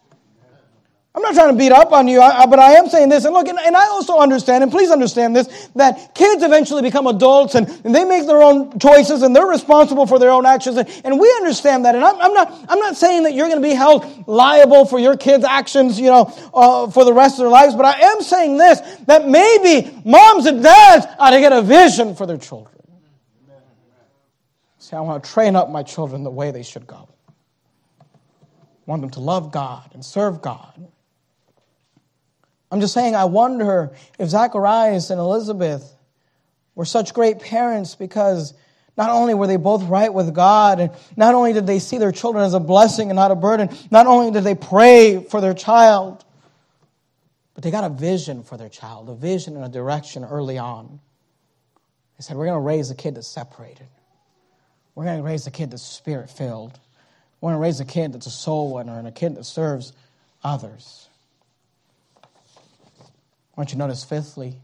[1.17, 3.25] I'm not trying to beat up on you, but I am saying this.
[3.25, 7.55] And look, and, I also understand, and please understand this, that kids eventually become adults
[7.55, 10.77] and, they make their own choices and they're responsible for their own actions.
[10.77, 11.95] And, we understand that.
[11.95, 14.99] And I'm, I'm, not, I'm not saying that you're going to be held liable for
[14.99, 17.77] your kids' actions, you know, uh, for the rest of their lives.
[17.77, 22.17] But I am saying this, that maybe moms and dads ought to get a vision
[22.17, 22.75] for their children.
[24.81, 27.09] See, I want to train up my children the way they should go.
[28.01, 28.05] I
[28.87, 30.89] want them to love God and serve God
[32.75, 35.95] I'm just saying, I wonder if Zacharias and Elizabeth
[36.75, 38.53] were such great parents because
[38.97, 42.11] not only were they both right with God, and not only did they see their
[42.11, 45.55] children as a blessing and not a burden, not only did they pray for their
[45.55, 46.25] child,
[47.55, 50.99] but they got a vision for their child, a vision and a direction early on.
[52.18, 53.87] They said, We're going to raise a kid that's separated.
[54.97, 56.77] We're going to raise a kid that's spirit filled.
[57.41, 59.93] We're going to raise a kid that's a soul winner and a kid that serves
[60.43, 61.04] others.
[63.57, 64.61] I want you to notice, fifthly,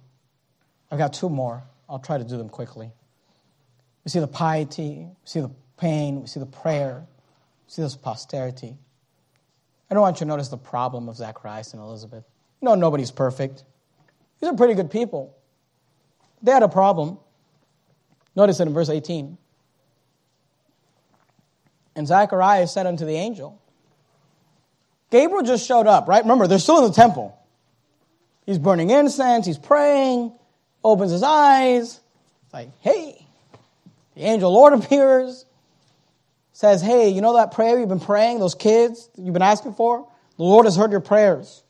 [0.90, 1.62] I've got two more.
[1.88, 2.90] I'll try to do them quickly.
[4.04, 7.06] We see the piety, we see the pain, we see the prayer,
[7.66, 8.76] we see this posterity.
[9.90, 12.24] I don't want you to notice the problem of Zacharias and Elizabeth.
[12.60, 13.64] No, nobody's perfect.
[14.40, 15.36] These are pretty good people.
[16.42, 17.18] They had a problem.
[18.34, 19.36] Notice it in verse 18.
[21.96, 23.60] And Zacharias said unto the angel,
[25.10, 26.22] Gabriel just showed up, right?
[26.22, 27.36] Remember, they're still in the temple.
[28.46, 30.32] He's burning incense, he's praying,
[30.82, 32.00] opens his eyes.
[32.44, 33.26] It's like, hey,
[34.14, 35.44] the angel Lord appears,
[36.52, 40.06] says, hey, you know that prayer you've been praying, those kids you've been asking for?
[40.36, 41.62] The Lord has heard your prayers.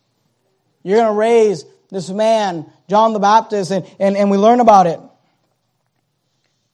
[0.83, 4.87] You're going to raise this man, John the Baptist, and, and, and we learn about
[4.87, 5.01] it.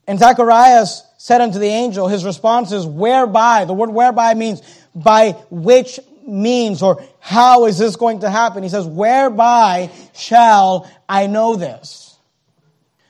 [0.06, 3.64] And Zacharias said unto the angel, his response is, whereby.
[3.64, 4.62] The word whereby means
[4.94, 8.62] by which means or how is this going to happen?
[8.62, 12.16] He says, whereby shall I know this?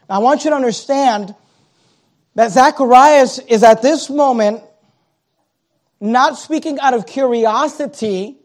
[0.09, 1.35] Now, I want you to understand
[2.35, 4.63] that Zacharias is at this moment
[6.01, 8.37] not speaking out of curiosity,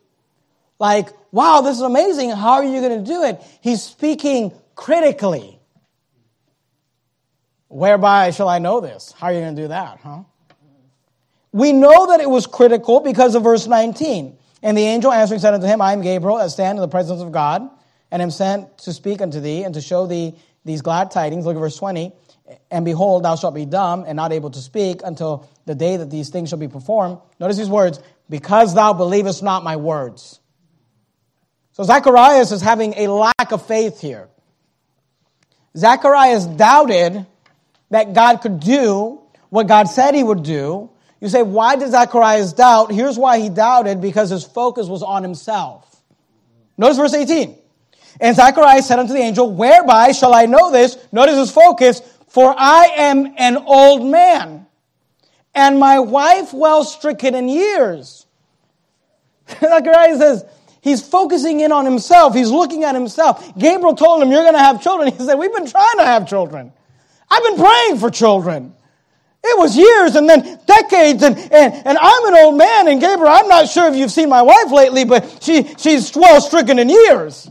[0.79, 2.31] like, wow, this is amazing.
[2.31, 3.41] How are you going to do it?
[3.61, 5.59] He's speaking critically.
[7.67, 9.13] Whereby shall I know this?
[9.17, 10.23] How are you going to do that, huh?
[11.53, 14.37] We know that it was critical because of verse 19.
[14.63, 17.21] And the angel answering said unto him, I am Gabriel, that stand in the presence
[17.21, 17.67] of God,
[18.11, 20.35] and am sent to speak unto thee and to show thee
[20.65, 21.45] these glad tidings.
[21.45, 22.11] Look at verse 20.
[22.69, 26.09] And behold, thou shalt be dumb and not able to speak until the day that
[26.09, 27.19] these things shall be performed.
[27.39, 27.99] Notice these words,
[28.29, 30.39] because thou believest not my words.
[31.71, 34.27] So Zacharias is having a lack of faith here.
[35.75, 37.25] Zacharias doubted
[37.89, 40.89] that God could do what God said he would do.
[41.21, 42.91] You say, why did Zacharias doubt?
[42.91, 46.01] Here's why he doubted because his focus was on himself.
[46.77, 47.57] Notice verse 18.
[48.19, 50.97] And Zacharias said unto the angel, Whereby shall I know this?
[51.11, 54.65] Notice his focus, for I am an old man,
[55.53, 58.25] and my wife well stricken in years.
[59.59, 60.45] Zacharias says,
[60.81, 62.33] He's focusing in on himself.
[62.33, 63.55] He's looking at himself.
[63.55, 65.13] Gabriel told him, You're going to have children.
[65.17, 66.73] He said, We've been trying to have children.
[67.29, 68.73] I've been praying for children.
[69.43, 73.31] It was years and then decades, and, and, and I'm an old man, and Gabriel,
[73.31, 76.89] I'm not sure if you've seen my wife lately, but she, she's well stricken in
[76.89, 77.49] years.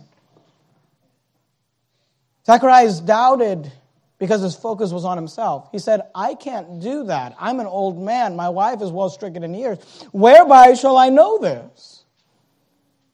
[2.47, 3.73] Zacharias doubted
[4.19, 5.69] because his focus was on himself.
[5.73, 7.35] He said, I can't do that.
[7.41, 8.37] I'm an old man.
[8.37, 9.79] My wife is well stricken in years.
[10.13, 12.05] Whereby shall I know this?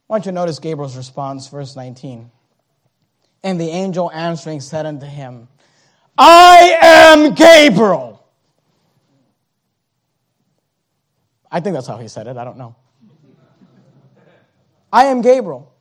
[0.08, 2.30] I want you to notice Gabriel's response, verse 19.
[3.42, 5.48] And the angel answering said unto him,
[6.18, 8.15] I am Gabriel.
[11.56, 12.36] I think that's how he said it.
[12.36, 12.76] I don't know.
[14.92, 15.72] I am Gabriel.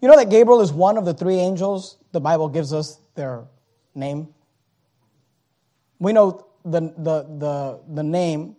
[0.00, 3.42] You know that Gabriel is one of the three angels the Bible gives us their
[3.96, 4.32] name.
[5.98, 8.54] We know the, the, the, the name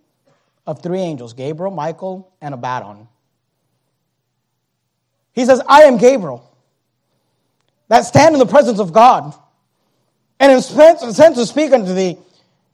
[0.68, 3.08] of three angels Gabriel, Michael, and Abaddon.
[5.32, 6.54] He says, I am Gabriel
[7.88, 9.34] that stand in the presence of God
[10.42, 12.18] and am sent to speak unto thee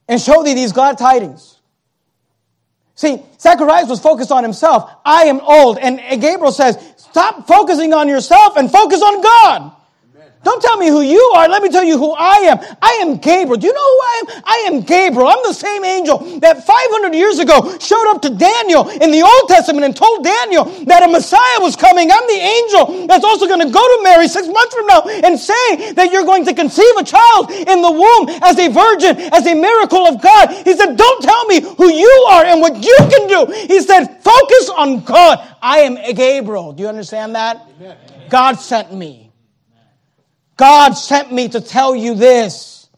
[0.08, 1.60] and show thee these glad tidings.
[3.02, 4.88] See, Zacharias was focused on himself.
[5.04, 5.76] I am old.
[5.78, 9.72] And Gabriel says, stop focusing on yourself and focus on God.
[10.44, 11.48] Don't tell me who you are.
[11.48, 12.58] Let me tell you who I am.
[12.82, 13.56] I am Gabriel.
[13.56, 14.42] Do you know who I am?
[14.44, 15.28] I am Gabriel.
[15.28, 19.48] I'm the same angel that 500 years ago showed up to Daniel in the Old
[19.48, 22.10] Testament and told Daniel that a Messiah was coming.
[22.10, 25.38] I'm the angel that's also going to go to Mary six months from now and
[25.38, 29.46] say that you're going to conceive a child in the womb as a virgin, as
[29.46, 30.50] a miracle of God.
[30.66, 33.52] He said, don't tell me who you are and what you can do.
[33.70, 35.38] He said, focus on God.
[35.62, 36.72] I am Gabriel.
[36.72, 37.62] Do you understand that?
[37.78, 37.96] Amen.
[38.28, 39.21] God sent me.
[40.62, 42.88] God sent me to tell you this.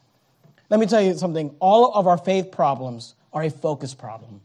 [0.68, 1.56] Let me tell you something.
[1.60, 4.42] All of our faith problems are a focus problem.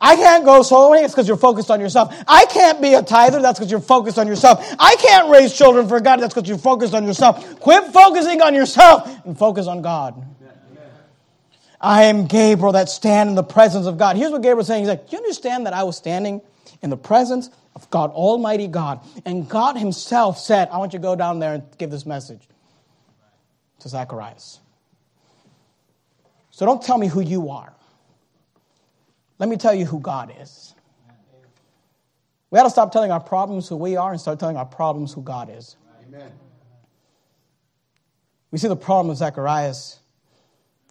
[0.00, 2.14] I can't go sowing, it's because you're focused on yourself.
[2.26, 4.64] I can't be a tither, that's because you're focused on yourself.
[4.78, 7.60] I can't raise children for God, that's because you're focused on yourself.
[7.60, 10.24] Quit focusing on yourself and focus on God.
[11.82, 14.16] I am Gabriel that stand in the presence of God.
[14.16, 14.84] Here's what Gabriel's saying.
[14.84, 16.40] He's like, Do you understand that I was standing
[16.80, 19.00] in the presence of God, Almighty God.
[19.24, 22.46] And God Himself said, I want you to go down there and give this message
[23.80, 24.60] to Zacharias.
[26.50, 27.72] So don't tell me who you are.
[29.38, 30.74] Let me tell you who God is.
[32.50, 35.12] We got to stop telling our problems who we are and start telling our problems
[35.14, 35.76] who God is.
[36.06, 36.30] Amen.
[38.50, 39.98] We see the problem of Zacharias.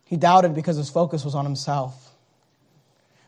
[0.06, 2.16] He doubted because his focus was on himself.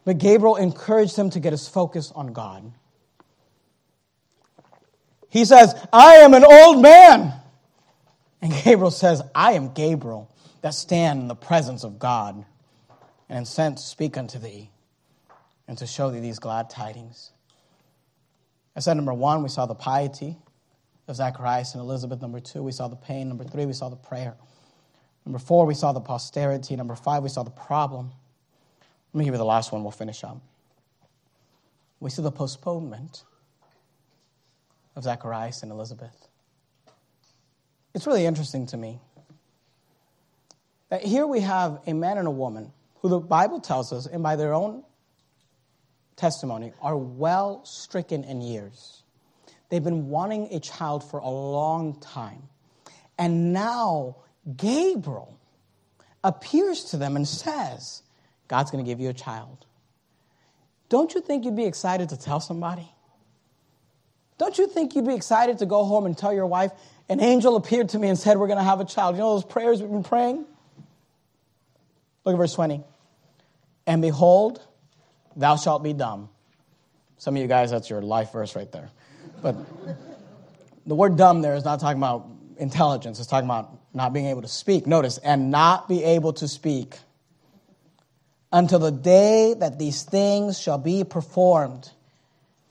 [0.04, 2.74] But Gabriel encouraged him to get his focus on God.
[5.34, 7.34] He says, I am an old man.
[8.40, 10.30] And Gabriel says, I am Gabriel
[10.62, 12.46] that stand in the presence of God
[13.30, 14.70] and sent to speak unto thee
[15.68, 17.32] and to show thee these glad tidings.
[18.76, 20.38] I said, number one, we saw the piety
[21.08, 22.22] of Zacharias and Elizabeth.
[22.22, 23.28] Number two, we saw the pain.
[23.28, 24.36] Number three, we saw the prayer.
[25.26, 26.76] Number four, we saw the posterity.
[26.76, 28.12] Number five, we saw the problem.
[29.12, 30.40] Let me give you the last one, we'll finish up.
[32.00, 33.24] We see the postponement
[34.96, 36.28] of Zacharias and Elizabeth.
[37.94, 39.00] It's really interesting to me
[40.90, 42.72] that here we have a man and a woman
[43.02, 44.84] who the Bible tells us, and by their own
[46.16, 49.04] testimony, are well stricken in years.
[49.70, 52.44] They've been wanting a child for a long time.
[53.18, 54.18] And now
[54.56, 55.40] Gabriel
[56.24, 58.04] appears to them and says,
[58.48, 59.66] God's going to give you a child.
[60.90, 62.93] Don't you think you'd be excited to tell somebody?
[64.38, 66.72] Don't you think you'd be excited to go home and tell your wife,
[67.10, 69.16] an angel appeared to me and said, We're going to have a child?
[69.16, 70.46] You know those prayers we've been praying?
[72.26, 72.84] Look at verse 20.
[73.86, 74.66] And behold,
[75.36, 76.30] thou shalt be dumb.
[77.18, 78.90] Some of you guys, that's your life verse right there.
[79.42, 79.56] But
[80.86, 82.28] the word dumb there is not talking about
[82.58, 84.88] intelligence, it's talking about not being able to speak.
[84.88, 86.98] Notice, and not be able to speak
[88.52, 91.92] until the day that these things shall be performed,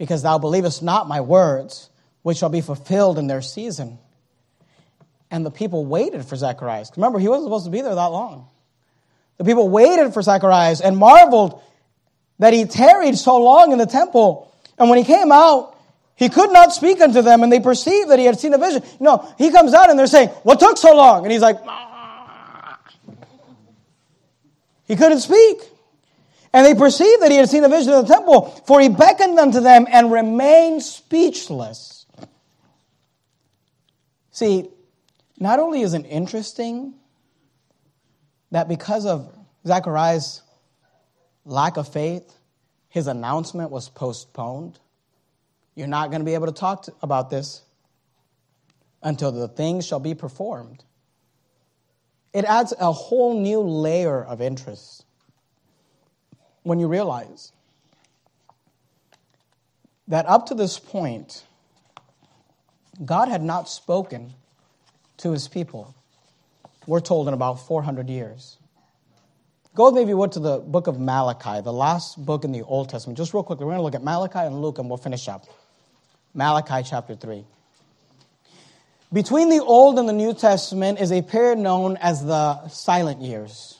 [0.02, 1.88] because thou believest not my words,
[2.22, 4.00] which shall be fulfilled in their season.
[5.30, 6.90] And the people waited for Zacharias.
[6.96, 8.48] Remember, he wasn't supposed to be there that long.
[9.38, 11.62] The people waited for Zacharias and marveled
[12.40, 14.52] that he tarried so long in the temple.
[14.76, 15.78] And when he came out,
[16.16, 18.82] he could not speak unto them, and they perceived that he had seen a vision.
[18.98, 21.22] No, he comes out and they're saying, What took so long?
[21.22, 22.80] And he's like, ah.
[24.84, 25.58] He couldn't speak.
[26.52, 29.38] And they perceived that he had seen a vision of the temple, for he beckoned
[29.38, 32.06] unto them and remained speechless.
[34.32, 34.68] See,
[35.38, 36.94] not only is it interesting
[38.50, 39.34] that because of
[39.66, 40.42] Zacharias'
[41.44, 42.38] lack of faith,
[42.88, 44.78] his announcement was postponed.
[45.74, 47.62] You're not going to be able to talk to, about this
[49.02, 50.84] until the things shall be performed.
[52.34, 55.06] It adds a whole new layer of interest
[56.62, 57.52] when you realize
[60.08, 61.44] that up to this point,
[63.04, 64.34] God had not spoken
[65.18, 65.94] to his people.
[66.86, 68.58] We're told in about 400 years.
[69.74, 72.52] Go with me, if you would, to the book of Malachi, the last book in
[72.52, 73.16] the Old Testament.
[73.16, 75.46] Just real quickly, we're going to look at Malachi and Luke and we'll finish up.
[76.34, 77.44] Malachi chapter 3.
[79.12, 83.78] Between the Old and the New Testament is a period known as the silent years.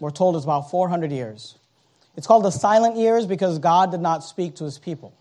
[0.00, 1.58] We're told it's about 400 years.
[2.16, 5.14] It's called the silent years because God did not speak to his people.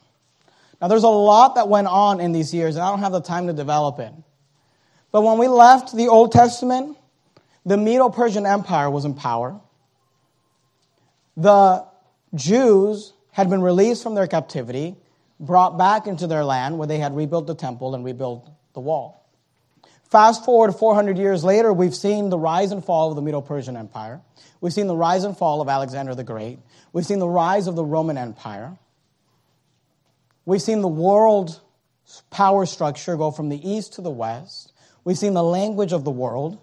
[0.81, 3.21] Now, there's a lot that went on in these years, and I don't have the
[3.21, 4.13] time to develop it.
[5.11, 6.97] But when we left the Old Testament,
[7.65, 9.59] the Medo Persian Empire was in power.
[11.37, 11.85] The
[12.35, 14.95] Jews had been released from their captivity,
[15.39, 19.23] brought back into their land where they had rebuilt the temple and rebuilt the wall.
[20.09, 23.75] Fast forward 400 years later, we've seen the rise and fall of the Medo Persian
[23.75, 24.21] Empire.
[24.61, 26.59] We've seen the rise and fall of Alexander the Great.
[26.93, 28.77] We've seen the rise of the Roman Empire.
[30.45, 31.59] We've seen the world
[32.29, 34.71] power structure go from the east to the west.
[35.03, 36.59] We've seen the language of the world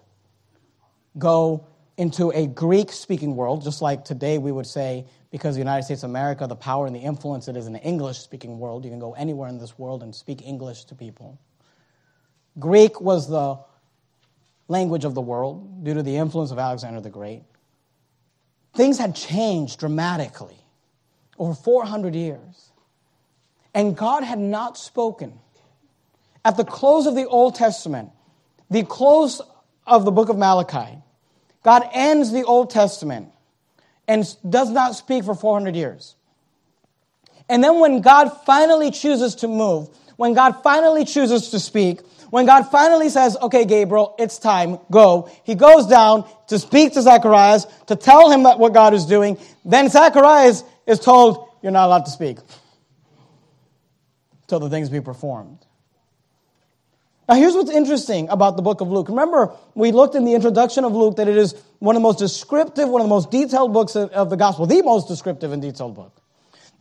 [1.17, 1.67] go
[1.97, 6.03] into a Greek speaking world, just like today we would say, because the United States
[6.03, 8.91] of America, the power and the influence it is in the English speaking world, you
[8.91, 11.39] can go anywhere in this world and speak English to people.
[12.57, 13.59] Greek was the
[14.67, 17.43] language of the world due to the influence of Alexander the Great.
[18.73, 20.57] Things had changed dramatically
[21.37, 22.71] over 400 years.
[23.73, 25.39] And God had not spoken.
[26.43, 28.11] At the close of the Old Testament,
[28.69, 29.41] the close
[29.85, 30.97] of the book of Malachi,
[31.63, 33.31] God ends the Old Testament
[34.07, 36.15] and does not speak for 400 years.
[37.47, 42.01] And then when God finally chooses to move, when God finally chooses to speak,
[42.31, 47.01] when God finally says, okay, Gabriel, it's time, go, he goes down to speak to
[47.01, 49.37] Zacharias, to tell him that what God is doing.
[49.63, 52.39] Then Zacharias is told, you're not allowed to speak
[54.47, 55.59] till the things be performed.
[57.27, 59.07] Now, here's what's interesting about the book of Luke.
[59.09, 62.19] Remember, we looked in the introduction of Luke that it is one of the most
[62.19, 65.95] descriptive, one of the most detailed books of the gospel, the most descriptive and detailed
[65.95, 66.20] book.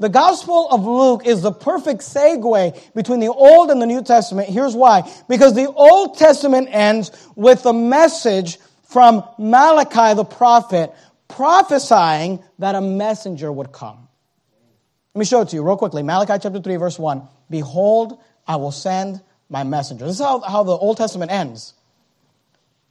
[0.00, 4.48] The Gospel of Luke is the perfect segue between the Old and the New Testament.
[4.48, 5.08] Here's why.
[5.28, 10.90] Because the Old Testament ends with a message from Malachi the prophet
[11.28, 14.08] prophesying that a messenger would come.
[15.14, 16.02] Let me show it to you real quickly.
[16.02, 17.22] Malachi chapter 3, verse 1.
[17.50, 19.20] Behold, I will send
[19.50, 20.06] my messenger.
[20.06, 21.74] This is how, how the Old Testament ends.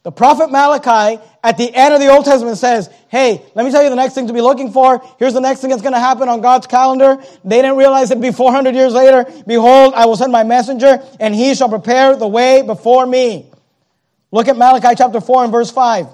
[0.10, 3.84] The prophet Malachi at the end of the Old Testament says, Hey, let me tell
[3.84, 5.04] you the next thing to be looking for.
[5.20, 7.24] Here's the next thing that's going to happen on God's calendar.
[7.46, 9.32] They didn't realize it'd be 400 years later.
[9.46, 13.52] Behold, I will send my messenger and he shall prepare the way before me.
[14.32, 16.08] Look at Malachi chapter 4 and verse 5.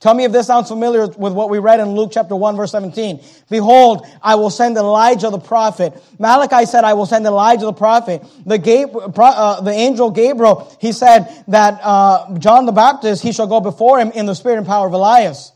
[0.00, 2.72] Tell me if this sounds familiar with what we read in Luke chapter 1 verse
[2.72, 3.20] 17.
[3.50, 5.92] Behold, I will send Elijah the prophet.
[6.18, 8.22] Malachi said, I will send Elijah the prophet.
[8.46, 13.60] The, uh, the angel Gabriel, he said that uh, John the Baptist, he shall go
[13.60, 15.52] before him in the spirit and power of Elias.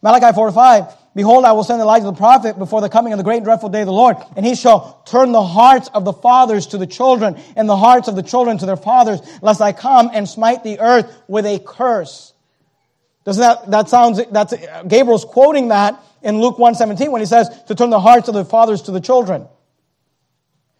[0.00, 0.94] Malachi 4 5.
[1.14, 3.68] Behold, I will send Elijah the prophet before the coming of the great and dreadful
[3.68, 6.86] day of the Lord, and he shall turn the hearts of the fathers to the
[6.86, 10.62] children, and the hearts of the children to their fathers, lest I come and smite
[10.62, 12.34] the earth with a curse.
[13.26, 14.54] Doesn't that, that sounds, that's,
[14.88, 18.44] Gabriel's quoting that in Luke 1.17 when he says to turn the hearts of the
[18.44, 19.46] fathers to the children.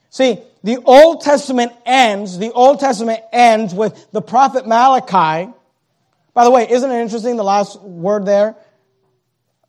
[0.09, 5.53] See, the Old Testament ends, the Old Testament ends with the prophet Malachi.
[6.33, 8.57] By the way, isn't it interesting the last word there?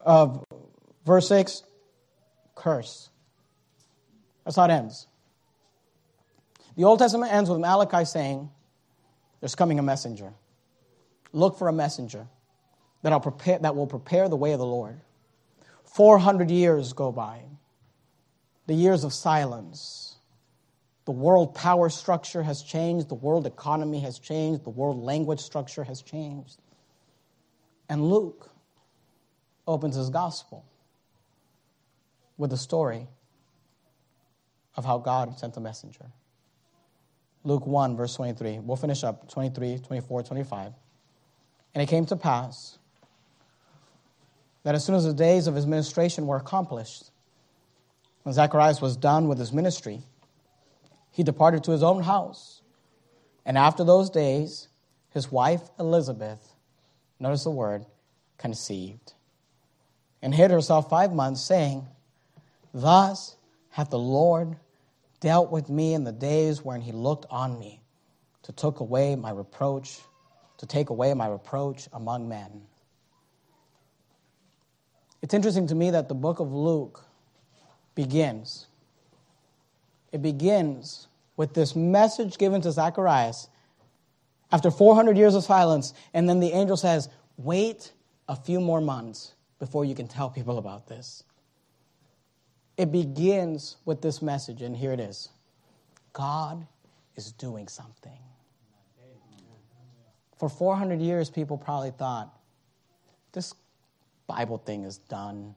[0.08, 0.46] of
[1.06, 1.64] verse 6,
[2.56, 3.10] curse.
[4.46, 5.06] That's how it ends.
[6.78, 8.50] The Old Testament ends with Malachi saying,
[9.42, 10.34] There's coming a messenger.
[11.34, 12.28] Look for a messenger
[13.02, 15.00] that, prepare, that will prepare the way of the Lord.
[15.84, 17.42] 400 years go by,
[18.68, 20.16] the years of silence.
[21.06, 25.84] The world power structure has changed, the world economy has changed, the world language structure
[25.84, 26.60] has changed.
[27.88, 28.52] And Luke
[29.66, 30.66] opens his gospel
[32.38, 33.08] with the story
[34.76, 36.06] of how God sent a messenger.
[37.44, 38.60] Luke 1, verse 23.
[38.60, 40.74] We'll finish up 23, 24, 25.
[41.74, 42.78] And it came to pass
[44.68, 47.10] that as soon as the days of his ministration were accomplished,
[48.24, 50.02] when Zacharias was done with his ministry,
[51.10, 52.62] he departed to his own house.
[53.46, 54.68] And after those days,
[55.12, 56.54] his wife Elizabeth,
[57.18, 57.86] notice the word,
[58.38, 59.14] conceived,
[60.22, 61.88] and hid herself five months, saying,
[62.74, 63.38] Thus
[63.70, 64.58] hath the Lord
[65.22, 67.80] dealt with me in the days when he looked on me
[68.44, 70.00] to take away my reproach,
[70.58, 72.64] to take away my reproach among men.
[75.28, 77.04] It's interesting to me that the book of Luke
[77.96, 78.68] begins.
[80.14, 83.50] It begins with this message given to Zacharias
[84.54, 87.92] after 400 years of silence, and then the angel says, Wait
[88.30, 91.26] a few more months before you can tell people about this.
[92.78, 95.28] It begins with this message, and here it is
[96.14, 96.66] God
[97.18, 98.18] is doing something.
[100.38, 102.34] For 400 years, people probably thought,
[103.34, 103.54] this
[104.28, 105.56] Bible thing is done.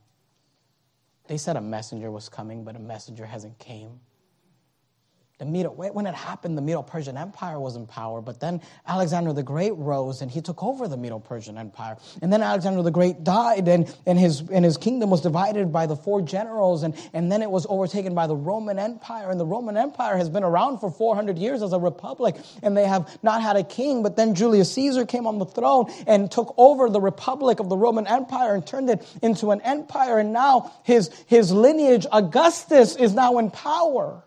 [1.27, 4.01] They said a messenger was coming, but a messenger hasn't came.
[5.41, 9.33] The Medo, when it happened, the Medo Persian Empire was in power, but then Alexander
[9.33, 11.97] the Great rose and he took over the Medo Persian Empire.
[12.21, 15.87] And then Alexander the Great died, and, and, his, and his kingdom was divided by
[15.87, 19.31] the four generals, and, and then it was overtaken by the Roman Empire.
[19.31, 22.85] And the Roman Empire has been around for 400 years as a republic, and they
[22.85, 24.03] have not had a king.
[24.03, 27.79] But then Julius Caesar came on the throne and took over the republic of the
[27.79, 30.19] Roman Empire and turned it into an empire.
[30.19, 34.23] And now his, his lineage, Augustus, is now in power.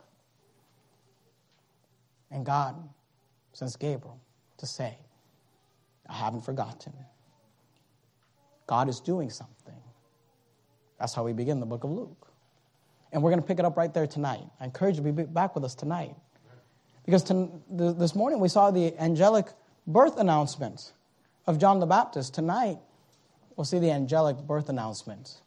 [2.34, 2.76] And God
[3.54, 4.20] sends Gabriel
[4.58, 4.98] to say,
[6.10, 6.94] I haven't forgotten.
[8.66, 9.76] God is doing something.
[11.00, 12.28] That's how we begin the book of Luke.
[13.12, 14.42] And we're going to pick it up right there tonight.
[14.60, 16.16] I encourage you to be back with us tonight.
[17.06, 19.48] Because to, this morning we saw the angelic
[19.86, 20.94] birth announcement
[21.46, 22.34] of John the Baptist.
[22.34, 22.80] Tonight
[23.56, 25.42] we'll see the angelic birth announcement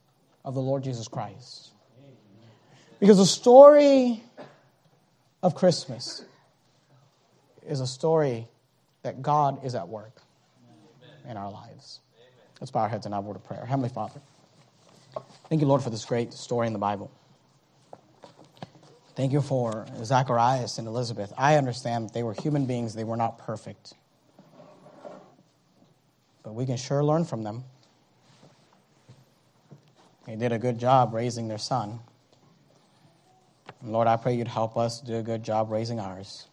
[0.44, 1.70] of the Lord Jesus Christ.
[3.00, 4.22] Because the story
[5.42, 6.24] of Christmas
[7.66, 8.46] is a story
[9.02, 10.22] that God is at work
[11.28, 12.00] in our lives.
[12.60, 13.64] Let's bow our heads and have a word of prayer.
[13.64, 14.20] Heavenly Father,
[15.48, 17.10] thank you, Lord, for this great story in the Bible.
[19.14, 21.32] Thank you for Zacharias and Elizabeth.
[21.38, 23.94] I understand that they were human beings, they were not perfect.
[26.42, 27.64] But we can sure learn from them.
[30.26, 32.00] They did a good job raising their son.
[33.80, 36.46] And Lord, I pray you'd help us do a good job raising ours.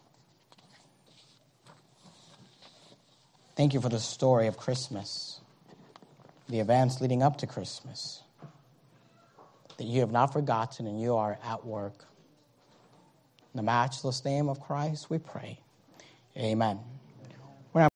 [3.56, 5.40] Thank you for the story of Christmas,
[6.48, 8.22] the events leading up to Christmas,
[9.76, 12.04] that you have not forgotten and you are at work.
[13.52, 15.60] In the matchless name of Christ, we pray.
[16.36, 16.80] Amen.